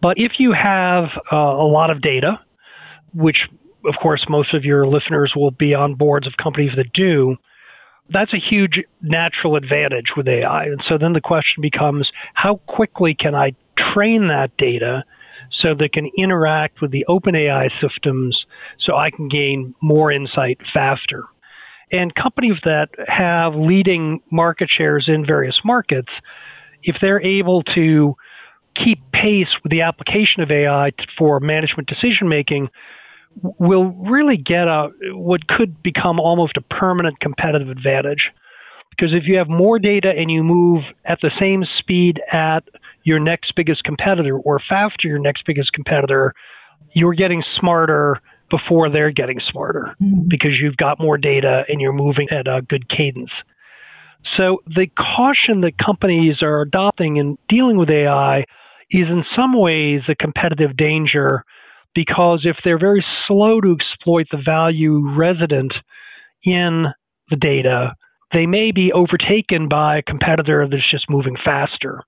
But 0.00 0.18
if 0.18 0.32
you 0.38 0.52
have 0.52 1.04
uh, 1.30 1.36
a 1.36 1.68
lot 1.68 1.90
of 1.90 2.00
data, 2.00 2.40
which 3.12 3.38
of 3.86 3.94
course 4.02 4.24
most 4.28 4.54
of 4.54 4.64
your 4.64 4.86
listeners 4.86 5.32
will 5.36 5.50
be 5.50 5.74
on 5.74 5.94
boards 5.94 6.26
of 6.26 6.34
companies 6.42 6.70
that 6.76 6.92
do, 6.94 7.36
that's 8.10 8.32
a 8.32 8.38
huge 8.38 8.82
natural 9.00 9.56
advantage 9.56 10.12
with 10.16 10.28
AI. 10.28 10.64
And 10.64 10.82
so 10.88 10.98
then 10.98 11.12
the 11.12 11.20
question 11.20 11.62
becomes 11.62 12.10
how 12.34 12.56
quickly 12.66 13.14
can 13.14 13.34
I 13.34 13.54
train 13.76 14.28
that 14.28 14.56
data 14.58 15.04
so 15.50 15.74
that 15.74 15.92
can 15.92 16.10
interact 16.16 16.80
with 16.80 16.90
the 16.90 17.06
open 17.06 17.34
AI 17.34 17.68
systems 17.80 18.44
so 18.78 18.96
I 18.96 19.10
can 19.10 19.28
gain 19.28 19.74
more 19.80 20.12
insight 20.12 20.58
faster? 20.72 21.24
And 21.90 22.14
companies 22.14 22.56
that 22.64 22.88
have 23.06 23.54
leading 23.54 24.20
market 24.30 24.68
shares 24.68 25.04
in 25.08 25.24
various 25.24 25.60
markets, 25.64 26.10
if 26.82 26.96
they're 27.00 27.22
able 27.22 27.62
to 27.74 28.16
keep 28.74 29.00
pace 29.12 29.54
with 29.62 29.70
the 29.70 29.82
application 29.82 30.42
of 30.42 30.50
AI 30.50 30.90
for 31.16 31.40
management 31.40 31.88
decision 31.88 32.28
making, 32.28 32.68
will 33.42 33.84
really 33.84 34.36
get 34.36 34.68
a 34.68 34.88
what 35.12 35.46
could 35.46 35.82
become 35.82 36.20
almost 36.20 36.56
a 36.56 36.60
permanent 36.60 37.20
competitive 37.20 37.68
advantage. 37.68 38.30
Because 38.90 39.12
if 39.12 39.24
you 39.26 39.38
have 39.38 39.48
more 39.48 39.78
data 39.78 40.12
and 40.16 40.30
you 40.30 40.44
move 40.44 40.84
at 41.04 41.18
the 41.20 41.30
same 41.40 41.64
speed 41.78 42.20
at 42.32 42.60
your 43.02 43.18
next 43.18 43.52
biggest 43.56 43.82
competitor 43.82 44.38
or 44.38 44.60
faster 44.68 45.08
your 45.08 45.18
next 45.18 45.44
biggest 45.46 45.72
competitor, 45.72 46.32
you're 46.92 47.14
getting 47.14 47.42
smarter 47.58 48.20
before 48.50 48.90
they're 48.90 49.10
getting 49.10 49.40
smarter 49.50 49.96
mm-hmm. 50.00 50.28
because 50.28 50.60
you've 50.60 50.76
got 50.76 51.00
more 51.00 51.18
data 51.18 51.64
and 51.68 51.80
you're 51.80 51.92
moving 51.92 52.28
at 52.30 52.46
a 52.46 52.62
good 52.62 52.88
cadence. 52.88 53.32
So 54.36 54.62
the 54.66 54.86
caution 54.96 55.60
that 55.62 55.72
companies 55.76 56.36
are 56.42 56.62
adopting 56.62 57.16
in 57.16 57.36
dealing 57.48 57.76
with 57.76 57.90
AI 57.90 58.44
is 58.90 59.08
in 59.08 59.24
some 59.36 59.58
ways 59.58 60.02
a 60.08 60.14
competitive 60.14 60.76
danger 60.76 61.44
because 61.94 62.44
if 62.44 62.56
they're 62.64 62.78
very 62.78 63.04
slow 63.26 63.60
to 63.60 63.74
exploit 63.74 64.26
the 64.30 64.42
value 64.44 65.02
resident 65.16 65.72
in 66.44 66.86
the 67.30 67.36
data, 67.36 67.94
they 68.32 68.46
may 68.46 68.72
be 68.72 68.92
overtaken 68.92 69.68
by 69.68 69.98
a 69.98 70.02
competitor 70.02 70.66
that's 70.68 70.90
just 70.90 71.08
moving 71.08 71.36
faster. 71.44 72.02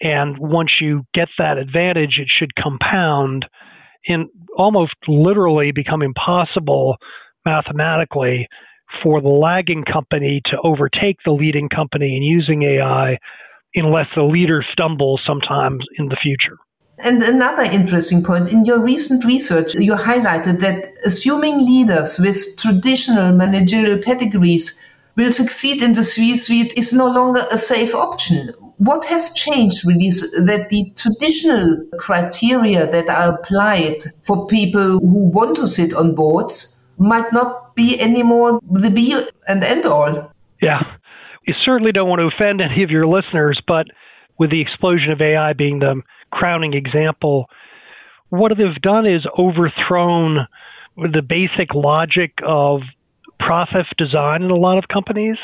And 0.00 0.36
once 0.38 0.78
you 0.80 1.04
get 1.14 1.28
that 1.38 1.58
advantage, 1.58 2.18
it 2.18 2.28
should 2.28 2.54
compound 2.56 3.46
and 4.06 4.26
almost 4.56 4.94
literally 5.06 5.72
become 5.72 6.02
impossible 6.02 6.96
mathematically 7.46 8.48
for 9.02 9.20
the 9.20 9.28
lagging 9.28 9.84
company 9.84 10.40
to 10.46 10.56
overtake 10.62 11.16
the 11.24 11.32
leading 11.32 11.68
company 11.68 12.16
in 12.16 12.22
using 12.22 12.62
AI 12.62 13.18
unless 13.74 14.06
the 14.14 14.22
leader 14.22 14.64
stumbles 14.72 15.20
sometimes 15.26 15.84
in 15.98 16.08
the 16.08 16.16
future. 16.22 16.58
And 16.98 17.22
another 17.22 17.62
interesting 17.62 18.22
point 18.22 18.52
in 18.52 18.64
your 18.64 18.78
recent 18.78 19.24
research, 19.24 19.74
you 19.74 19.94
highlighted 19.94 20.60
that 20.60 20.86
assuming 21.04 21.58
leaders 21.58 22.18
with 22.18 22.56
traditional 22.56 23.34
managerial 23.34 23.98
pedigrees 24.00 24.80
will 25.16 25.32
succeed 25.32 25.82
in 25.82 25.94
the 25.94 26.04
C 26.04 26.36
suite 26.36 26.72
is 26.76 26.92
no 26.92 27.10
longer 27.10 27.44
a 27.50 27.58
safe 27.58 27.94
option. 27.94 28.50
What 28.78 29.04
has 29.06 29.32
changed 29.34 29.86
really 29.86 30.10
that 30.10 30.68
the 30.70 30.92
traditional 30.96 31.86
criteria 31.98 32.90
that 32.90 33.08
are 33.08 33.34
applied 33.34 34.02
for 34.24 34.46
people 34.46 34.98
who 34.98 35.30
want 35.30 35.56
to 35.56 35.68
sit 35.68 35.94
on 35.94 36.14
boards 36.14 36.84
might 36.98 37.32
not 37.32 37.74
be 37.74 38.00
anymore 38.00 38.60
the 38.70 38.90
be 38.90 39.20
and 39.48 39.62
end 39.62 39.84
all? 39.84 40.32
Yeah. 40.60 40.80
You 41.46 41.54
certainly 41.64 41.92
don't 41.92 42.08
want 42.08 42.20
to 42.20 42.30
offend 42.34 42.60
any 42.60 42.82
of 42.82 42.90
your 42.90 43.06
listeners, 43.06 43.60
but 43.66 43.86
with 44.38 44.50
the 44.50 44.60
explosion 44.60 45.12
of 45.12 45.20
AI 45.20 45.52
being 45.52 45.78
the 45.78 46.00
crowning 46.34 46.74
example, 46.74 47.46
what 48.28 48.52
they've 48.58 48.82
done 48.82 49.06
is 49.06 49.22
overthrown 49.38 50.46
the 50.96 51.22
basic 51.22 51.74
logic 51.74 52.32
of 52.44 52.80
process 53.38 53.86
design 53.96 54.42
in 54.42 54.50
a 54.50 54.56
lot 54.56 54.78
of 54.78 54.88
companies. 54.88 55.36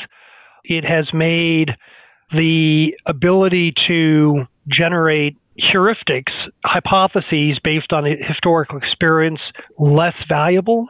It 0.63 0.83
has 0.83 1.07
made 1.13 1.71
the 2.31 2.95
ability 3.05 3.73
to 3.87 4.45
generate 4.67 5.37
heuristics, 5.59 6.31
hypotheses 6.63 7.59
based 7.63 7.91
on 7.91 8.05
historical 8.05 8.77
experience, 8.77 9.39
less 9.77 10.15
valuable. 10.29 10.87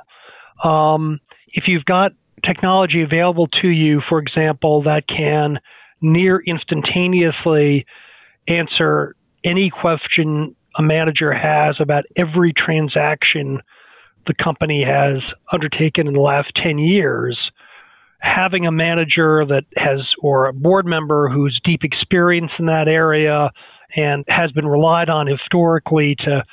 Um, 0.63 1.20
if 1.48 1.65
you've 1.67 1.86
got 1.86 2.12
technology 2.46 3.01
available 3.01 3.48
to 3.62 3.67
you, 3.67 4.01
for 4.08 4.20
example, 4.20 4.84
that 4.84 5.08
can 5.08 5.60
near 6.01 6.41
instantaneously 6.46 7.86
answer 8.48 9.15
any 9.43 9.69
question 9.69 10.55
a 10.77 10.81
manager 10.81 11.33
has 11.33 11.75
about 11.79 12.05
every 12.15 12.53
transaction 12.53 13.62
the 14.27 14.34
company 14.34 14.84
has 14.84 15.17
undertaken 15.51 16.08
in 16.08 16.13
the 16.13 16.19
last 16.19 16.51
10 16.56 16.77
years, 16.77 17.38
having 18.19 18.65
a 18.65 18.71
manager 18.71 19.45
that 19.45 19.63
has, 19.75 19.99
or 20.21 20.45
a 20.45 20.54
board 20.54 20.86
member 20.86 21.30
who's 21.30 21.60
deep 21.63 21.84
experience 21.84 22.51
in 22.60 22.67
that 22.67 22.88
area 22.88 23.49
and 23.95 24.23
has 24.27 24.51
been 24.51 24.67
relied 24.67 25.10
on 25.10 25.27
historically 25.27 26.15
to 26.15 26.43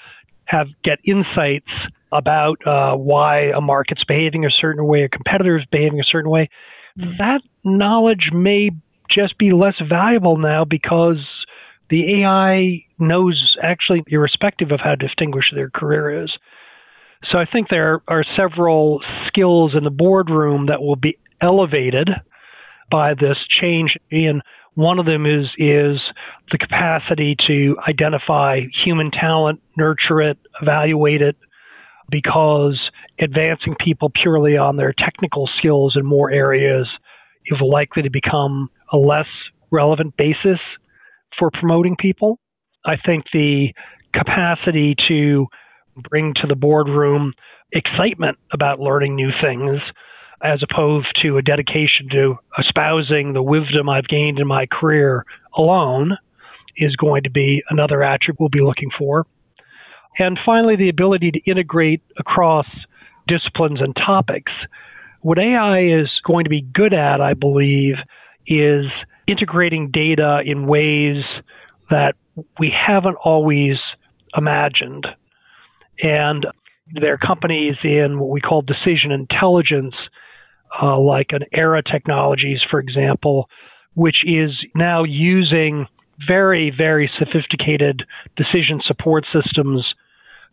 have 0.47 0.67
get 0.83 0.99
insights 1.05 1.69
about 2.11 2.67
uh, 2.67 2.95
why 2.95 3.53
a 3.55 3.61
market's 3.61 4.03
behaving 4.05 4.47
a 4.47 4.51
certain 4.51 4.87
way, 4.87 5.03
a 5.03 5.09
competitor 5.09 5.59
is 5.59 5.67
behaving 5.67 6.01
a 6.01 6.05
certain 6.05 6.31
way, 6.31 6.49
that 6.97 7.43
knowledge 7.65 8.31
may 8.33 8.71
just 9.11 9.37
be 9.39 9.53
less 9.53 9.75
valuable 9.89 10.39
now 10.39 10.65
because 10.65 11.19
the 11.91 12.23
AI 12.23 12.85
knows 12.99 13.57
actually, 13.63 14.05
irrespective 14.09 14.73
of 14.73 14.81
how 14.83 14.95
distinguished 14.95 15.55
their 15.55 15.71
career 15.71 16.25
is. 16.25 16.31
So 17.31 17.39
I 17.39 17.47
think 17.47 17.69
there 17.69 18.01
are 18.07 18.25
several 18.39 19.01
skills 19.27 19.75
in 19.77 19.85
the 19.85 19.91
boardroom 19.91 20.67
that 20.67 20.81
will 20.81 20.97
be 20.97 21.19
elevated 21.41 22.09
by 22.91 23.15
this 23.15 23.37
change. 23.49 23.97
And 24.11 24.43
one 24.75 24.99
of 24.99 25.07
them 25.07 25.27
is 25.27 25.47
is 25.59 26.01
the 26.53 26.59
capacity 26.59 27.37
to 27.49 27.77
identify 27.89 28.61
human 28.85 29.11
talent, 29.11 29.61
nurture 29.77 30.21
it, 30.23 30.39
evaluate 30.63 31.23
it, 31.23 31.37
because 32.11 32.79
advancing 33.19 33.75
people 33.85 34.11
purely 34.11 34.57
on 34.57 34.77
their 34.77 34.93
technical 34.97 35.49
skills 35.59 35.97
in 35.97 36.07
more 36.07 36.31
areas 36.31 36.87
is 37.47 37.61
likely 37.61 38.03
to 38.03 38.11
become 38.11 38.71
a 38.93 38.97
less 38.97 39.27
relevant 39.71 40.17
basis 40.17 40.61
for 41.39 41.51
promoting 41.51 41.97
people. 41.97 42.39
I 42.85 42.97
think 43.05 43.25
the 43.33 43.73
capacity 44.15 44.95
to 45.09 45.47
bring 46.09 46.35
to 46.35 46.47
the 46.47 46.57
boardroom 46.57 47.33
excitement 47.73 48.39
about 48.53 48.81
learning 48.81 49.17
new 49.17 49.31
things 49.43 49.81
as 50.43 50.63
opposed 50.63 51.09
to 51.23 51.37
a 51.37 51.43
dedication 51.43 52.09
to 52.13 52.37
espousing 52.59 53.33
the 53.33 53.43
wisdom 53.43 53.89
I've 53.89 54.07
gained 54.07 54.39
in 54.39 54.47
my 54.47 54.67
career 54.67 55.25
alone 55.57 56.17
is 56.77 56.95
going 56.97 57.25
to 57.25 57.31
be 57.31 57.63
another 57.71 58.03
attribute 58.03 58.39
we'll 58.39 58.49
be 58.49 58.61
looking 58.61 58.91
for. 58.97 59.27
And 60.19 60.39
finally, 60.47 60.77
the 60.77 60.89
ability 60.89 61.33
to 61.33 61.41
integrate 61.51 62.03
across 62.19 62.67
disciplines 63.27 63.81
and 63.81 63.95
topics. 63.95 64.53
What 65.21 65.39
AI 65.39 66.01
is 66.01 66.09
going 66.25 66.45
to 66.45 66.51
be 66.51 66.63
good 66.63 66.95
at, 66.95 67.21
I 67.21 67.35
believe, 67.35 67.97
is 68.47 68.87
integrating 69.29 69.91
data 69.91 70.41
in 70.45 70.67
ways 70.67 71.23
that 71.91 72.15
we 72.59 72.71
haven't 72.75 73.17
always 73.23 73.77
imagined. 74.37 75.07
And 76.03 76.47
there 76.93 77.15
are 77.15 77.19
companies 77.19 77.75
in 77.85 78.19
what 78.19 78.31
we 78.31 78.41
call 78.41 78.63
decision 78.63 79.13
intelligence, 79.13 79.95
uh, 80.81 80.99
like 80.99 81.29
an 81.31 81.43
Aera 81.53 81.83
Technologies, 81.83 82.61
for 82.71 82.81
example, 82.81 83.49
which 83.95 84.23
is 84.25 84.51
now 84.75 85.05
using 85.05 85.87
very, 86.27 86.73
very 86.77 87.11
sophisticated 87.19 88.05
decision 88.37 88.81
support 88.87 89.25
systems 89.33 89.85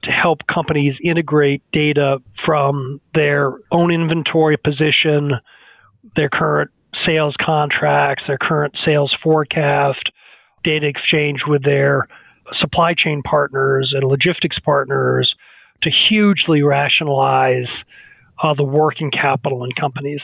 to 0.03 0.11
help 0.11 0.45
companies 0.47 0.95
integrate 1.03 1.63
data 1.71 2.17
from 2.45 2.99
their 3.13 3.53
own 3.71 3.91
inventory 3.91 4.57
position, 4.57 5.31
their 6.15 6.29
current 6.29 6.69
sales 7.05 7.35
contracts, 7.39 8.23
their 8.27 8.37
current 8.37 8.75
sales 8.85 9.15
forecast, 9.23 10.09
data 10.63 10.87
exchange 10.87 11.41
with 11.47 11.63
their 11.63 12.07
supply 12.59 12.93
chain 12.93 13.21
partners 13.23 13.93
and 13.95 14.07
logistics 14.07 14.59
partners 14.59 15.33
to 15.81 15.91
hugely 16.09 16.61
rationalize 16.61 17.67
uh, 18.41 18.53
the 18.53 18.63
working 18.63 19.11
capital 19.11 19.63
in 19.63 19.71
companies. 19.71 20.21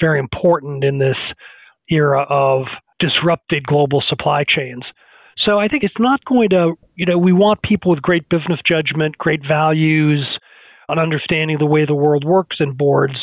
Very 0.00 0.18
important 0.18 0.84
in 0.84 0.98
this 0.98 1.16
era 1.88 2.22
of 2.22 2.66
disrupted 2.98 3.66
global 3.66 4.02
supply 4.08 4.44
chains. 4.44 4.84
So 5.38 5.58
I 5.58 5.68
think 5.68 5.84
it's 5.84 5.98
not 5.98 6.24
going 6.24 6.50
to, 6.50 6.74
you 6.94 7.06
know, 7.06 7.18
we 7.18 7.32
want 7.32 7.62
people 7.62 7.90
with 7.90 8.02
great 8.02 8.28
business 8.28 8.60
judgment, 8.64 9.18
great 9.18 9.42
values, 9.46 10.26
an 10.88 10.98
understanding 10.98 11.56
of 11.56 11.60
the 11.60 11.66
way 11.66 11.84
the 11.84 11.94
world 11.94 12.24
works 12.24 12.56
in 12.60 12.76
boards. 12.76 13.16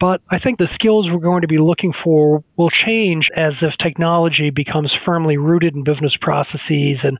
But 0.00 0.22
I 0.30 0.38
think 0.38 0.58
the 0.58 0.68
skills 0.74 1.06
we're 1.10 1.18
going 1.18 1.42
to 1.42 1.48
be 1.48 1.58
looking 1.58 1.92
for 2.02 2.42
will 2.56 2.70
change 2.70 3.28
as 3.36 3.52
this 3.60 3.74
technology 3.82 4.50
becomes 4.50 4.90
firmly 5.04 5.36
rooted 5.36 5.74
in 5.74 5.84
business 5.84 6.14
processes 6.20 6.98
and 7.02 7.18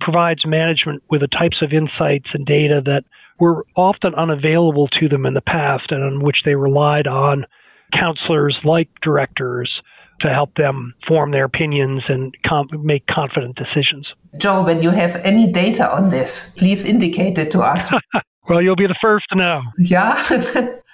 provides 0.00 0.44
management 0.44 1.04
with 1.08 1.20
the 1.20 1.28
types 1.28 1.62
of 1.62 1.72
insights 1.72 2.26
and 2.34 2.44
data 2.44 2.82
that 2.84 3.04
were 3.38 3.64
often 3.76 4.14
unavailable 4.14 4.88
to 4.88 5.08
them 5.08 5.24
in 5.24 5.34
the 5.34 5.40
past 5.40 5.84
and 5.90 6.02
on 6.02 6.22
which 6.22 6.38
they 6.44 6.56
relied 6.56 7.06
on 7.06 7.46
counselors 7.92 8.58
like 8.64 8.88
directors 9.02 9.70
to 10.20 10.32
help 10.32 10.54
them 10.56 10.94
form 11.06 11.30
their 11.30 11.44
opinions 11.44 12.02
and 12.08 12.34
com- 12.46 12.68
make 12.82 13.06
confident 13.06 13.56
decisions. 13.56 14.08
Joe, 14.38 14.64
when 14.64 14.82
you 14.82 14.90
have 14.90 15.16
any 15.16 15.52
data 15.52 15.88
on 15.94 16.10
this, 16.10 16.54
please 16.56 16.84
indicate 16.84 17.38
it 17.38 17.50
to 17.52 17.60
us. 17.60 17.92
well, 18.48 18.62
you'll 18.62 18.76
be 18.76 18.86
the 18.86 18.98
first 19.00 19.26
to 19.30 19.36
know. 19.36 19.60
Yeah. 19.78 20.22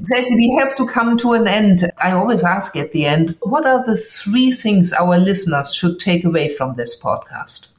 Sadly, 0.00 0.36
we 0.36 0.56
have 0.60 0.76
to 0.76 0.86
come 0.86 1.16
to 1.18 1.32
an 1.32 1.48
end. 1.48 1.90
I 2.02 2.12
always 2.12 2.44
ask 2.44 2.76
at 2.76 2.92
the 2.92 3.06
end, 3.06 3.36
what 3.42 3.64
are 3.64 3.84
the 3.84 3.96
three 3.96 4.50
things 4.50 4.92
our 4.92 5.18
listeners 5.18 5.74
should 5.74 5.98
take 5.98 6.24
away 6.24 6.52
from 6.52 6.74
this 6.74 7.00
podcast? 7.00 7.72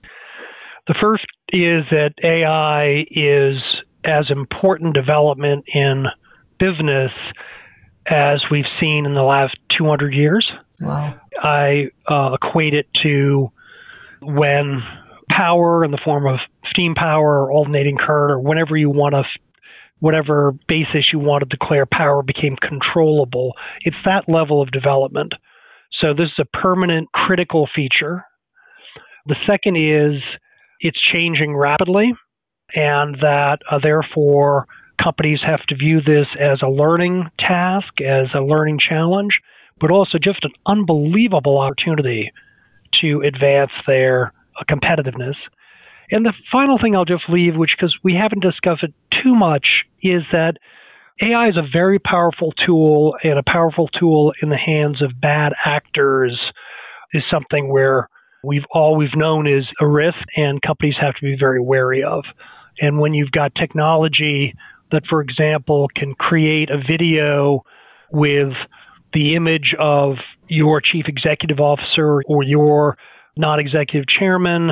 The 0.88 0.95
first 1.00 1.26
is 1.50 1.84
that 1.91 2.13
AI 2.24 3.06
is 3.12 3.62
as 4.04 4.26
important 4.32 4.95
development 4.95 5.65
in 5.74 6.06
business 6.60 7.12
as 8.08 8.41
we've 8.50 8.65
seen 8.80 9.06
in 9.06 9.13
the 9.13 9.22
last 9.22 9.56
200 9.78 10.13
years. 10.13 10.50
Wow. 10.82 11.15
I 11.41 11.89
uh, 12.08 12.38
equate 12.41 12.74
it 12.74 12.88
to 13.04 13.52
when 14.22 14.82
power 15.30 15.86
in 15.86 15.91
the 15.91 16.00
form 16.04 16.26
of 16.26 16.39
steam 16.72 16.95
power 16.95 17.43
or 17.43 17.52
alternating 17.52 17.98
current 17.98 18.32
or 18.32 18.39
whenever 18.39 18.76
you 18.76 18.89
want 18.89 19.13
to 19.13 19.24
whatever 19.99 20.53
basis 20.67 21.12
you 21.12 21.19
want 21.19 21.41
to 21.41 21.57
declare 21.57 21.85
power 21.85 22.23
became 22.23 22.55
controllable. 22.55 23.53
It's 23.81 23.97
that 24.05 24.29
level 24.29 24.62
of 24.62 24.71
development. 24.71 25.33
So 26.01 26.13
this 26.13 26.27
is 26.27 26.39
a 26.39 26.57
permanent 26.57 27.12
critical 27.12 27.67
feature. 27.75 28.23
The 29.25 29.35
second 29.45 29.75
is 29.75 30.21
it's 30.79 30.99
changing 30.99 31.55
rapidly, 31.55 32.13
and 32.73 33.15
that 33.21 33.59
uh, 33.69 33.79
therefore 33.81 34.65
companies 35.01 35.39
have 35.45 35.62
to 35.67 35.75
view 35.75 36.01
this 36.01 36.27
as 36.39 36.62
a 36.62 36.69
learning 36.69 37.29
task, 37.39 38.01
as 38.01 38.27
a 38.33 38.41
learning 38.41 38.79
challenge, 38.79 39.39
but 39.79 39.91
also 39.91 40.17
just 40.17 40.43
an 40.43 40.51
unbelievable 40.65 41.59
opportunity 41.59 42.31
to 43.01 43.21
advance 43.21 43.71
their 43.88 44.33
uh, 44.59 44.63
competitiveness. 44.69 45.35
And 46.12 46.26
the 46.26 46.34
final 46.52 46.78
thing 46.82 46.95
I'll 46.95 47.06
just 47.06 47.30
leave, 47.30 47.56
which 47.56 47.76
because 47.78 47.95
we 48.04 48.15
haven't 48.15 48.41
discussed 48.41 48.84
it 48.84 48.93
too 49.24 49.36
much, 49.36 49.86
is 50.02 50.24
that 50.32 50.58
AI 51.22 51.50
is 51.50 51.58
a 51.58 51.67
very 51.72 52.00
powerful 52.00 52.54
tool, 52.65 53.15
and 53.24 53.38
a 53.38 53.43
powerful 53.43 53.88
tool 53.88 54.34
in 54.41 54.50
the 54.50 54.58
hands 54.58 55.02
of 55.02 55.19
bad 55.19 55.54
actors 55.65 56.39
is 57.13 57.24
something 57.30 57.72
where 57.72 58.10
we've 58.43 58.65
all 58.72 58.95
we've 58.95 59.15
known 59.15 59.45
is 59.45 59.65
a 59.82 59.88
risk, 59.88 60.17
and 60.36 60.62
companies 60.62 60.95
have 61.00 61.15
to 61.15 61.22
be 61.22 61.36
very 61.38 61.62
wary 61.62 62.04
of. 62.04 62.24
And 62.82 63.00
when 63.00 63.13
you've 63.13 63.32
got 63.32 63.54
technology 63.56 64.54
that, 64.91 65.04
for 65.08 65.22
example, 65.22 65.89
can 65.95 66.15
create 66.15 66.69
a 66.69 66.78
video 66.78 67.63
with 68.12 68.54
the 69.13 69.36
image 69.36 69.76
of 69.78 70.15
your 70.48 70.82
chief 70.82 71.06
executive 71.08 71.60
officer 71.60 72.22
or 72.24 72.43
your 72.43 72.98
non-executive 73.38 74.08
chairman 74.08 74.72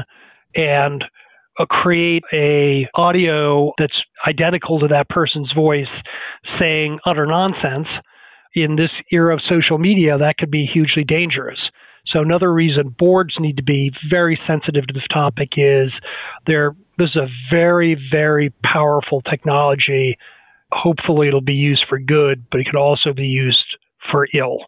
and 0.56 1.04
Uh, 1.60 1.66
create 1.66 2.24
a 2.34 2.88
audio 2.94 3.72
that's 3.80 4.00
identical 4.28 4.80
to 4.80 4.88
that 4.88 5.10
person's 5.10 5.52
voice 5.54 5.88
saying 6.60 7.00
utter 7.06 7.26
nonsense 7.26 7.88
in 8.54 8.76
this 8.76 8.92
era 9.12 9.34
of 9.34 9.42
social 9.50 9.78
media 9.78 10.18
that 10.18 10.38
could 10.38 10.52
be 10.52 10.66
hugely 10.66 11.04
dangerous 11.04 11.60
so 12.08 12.22
another 12.22 12.54
reason 12.54 12.96
boards 12.98 13.36
need 13.40 13.58
to 13.58 13.64
be 13.64 13.92
very 14.10 14.40
sensitive 14.48 14.86
to 14.88 14.94
this 14.94 15.08
topic 15.12 15.50
is 15.58 15.92
there 16.46 16.76
this 16.98 17.10
is 17.10 17.16
a 17.16 17.28
very 17.52 17.98
very 18.12 18.54
powerful 18.64 19.22
technology 19.22 20.18
hopefully 20.72 21.28
it'll 21.28 21.42
be 21.42 21.54
used 21.54 21.86
for 21.90 22.00
good 22.00 22.46
but 22.52 22.60
it 22.60 22.66
could 22.66 22.76
also 22.76 23.14
be 23.14 23.28
used 23.28 23.78
for 24.12 24.28
ill 24.34 24.60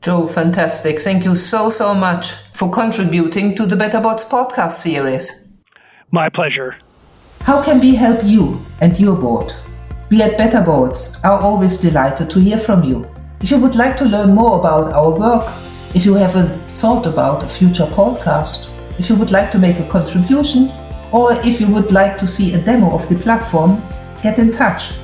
Joe, 0.00 0.28
fantastic. 0.28 1.00
Thank 1.00 1.24
you 1.24 1.34
so, 1.34 1.70
so 1.70 1.92
much 1.92 2.30
for 2.30 2.70
contributing 2.70 3.56
to 3.56 3.66
the 3.66 3.74
Better 3.74 4.00
Boards 4.00 4.24
podcast 4.28 4.70
series. 4.70 5.47
My 6.10 6.30
pleasure. 6.30 6.76
How 7.42 7.62
can 7.62 7.80
we 7.80 7.94
help 7.94 8.24
you 8.24 8.64
and 8.80 8.98
your 8.98 9.14
board? 9.16 9.52
We 10.10 10.22
at 10.22 10.38
Better 10.38 10.62
Boards 10.62 11.20
are 11.22 11.38
always 11.38 11.76
delighted 11.78 12.30
to 12.30 12.40
hear 12.40 12.56
from 12.56 12.82
you. 12.82 13.06
If 13.42 13.50
you 13.50 13.58
would 13.58 13.74
like 13.74 13.96
to 13.98 14.06
learn 14.06 14.34
more 14.34 14.58
about 14.58 14.92
our 14.94 15.10
work, 15.10 15.52
if 15.94 16.06
you 16.06 16.14
have 16.14 16.34
a 16.36 16.58
thought 16.66 17.06
about 17.06 17.44
a 17.44 17.48
future 17.48 17.84
podcast, 17.84 18.70
if 18.98 19.10
you 19.10 19.16
would 19.16 19.32
like 19.32 19.50
to 19.52 19.58
make 19.58 19.80
a 19.80 19.88
contribution, 19.88 20.72
or 21.12 21.34
if 21.46 21.60
you 21.60 21.68
would 21.68 21.92
like 21.92 22.16
to 22.18 22.26
see 22.26 22.54
a 22.54 22.62
demo 22.62 22.90
of 22.92 23.06
the 23.08 23.16
platform, 23.16 23.82
get 24.22 24.38
in 24.38 24.50
touch. 24.50 24.94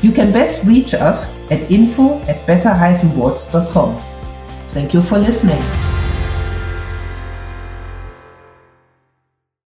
You 0.00 0.10
can 0.10 0.32
best 0.32 0.66
reach 0.66 0.94
us 0.94 1.38
at 1.50 1.70
info 1.70 2.18
at 2.22 2.46
better-boards.com. 2.46 4.02
Thank 4.66 4.94
you 4.94 5.02
for 5.02 5.18
listening. 5.18 5.89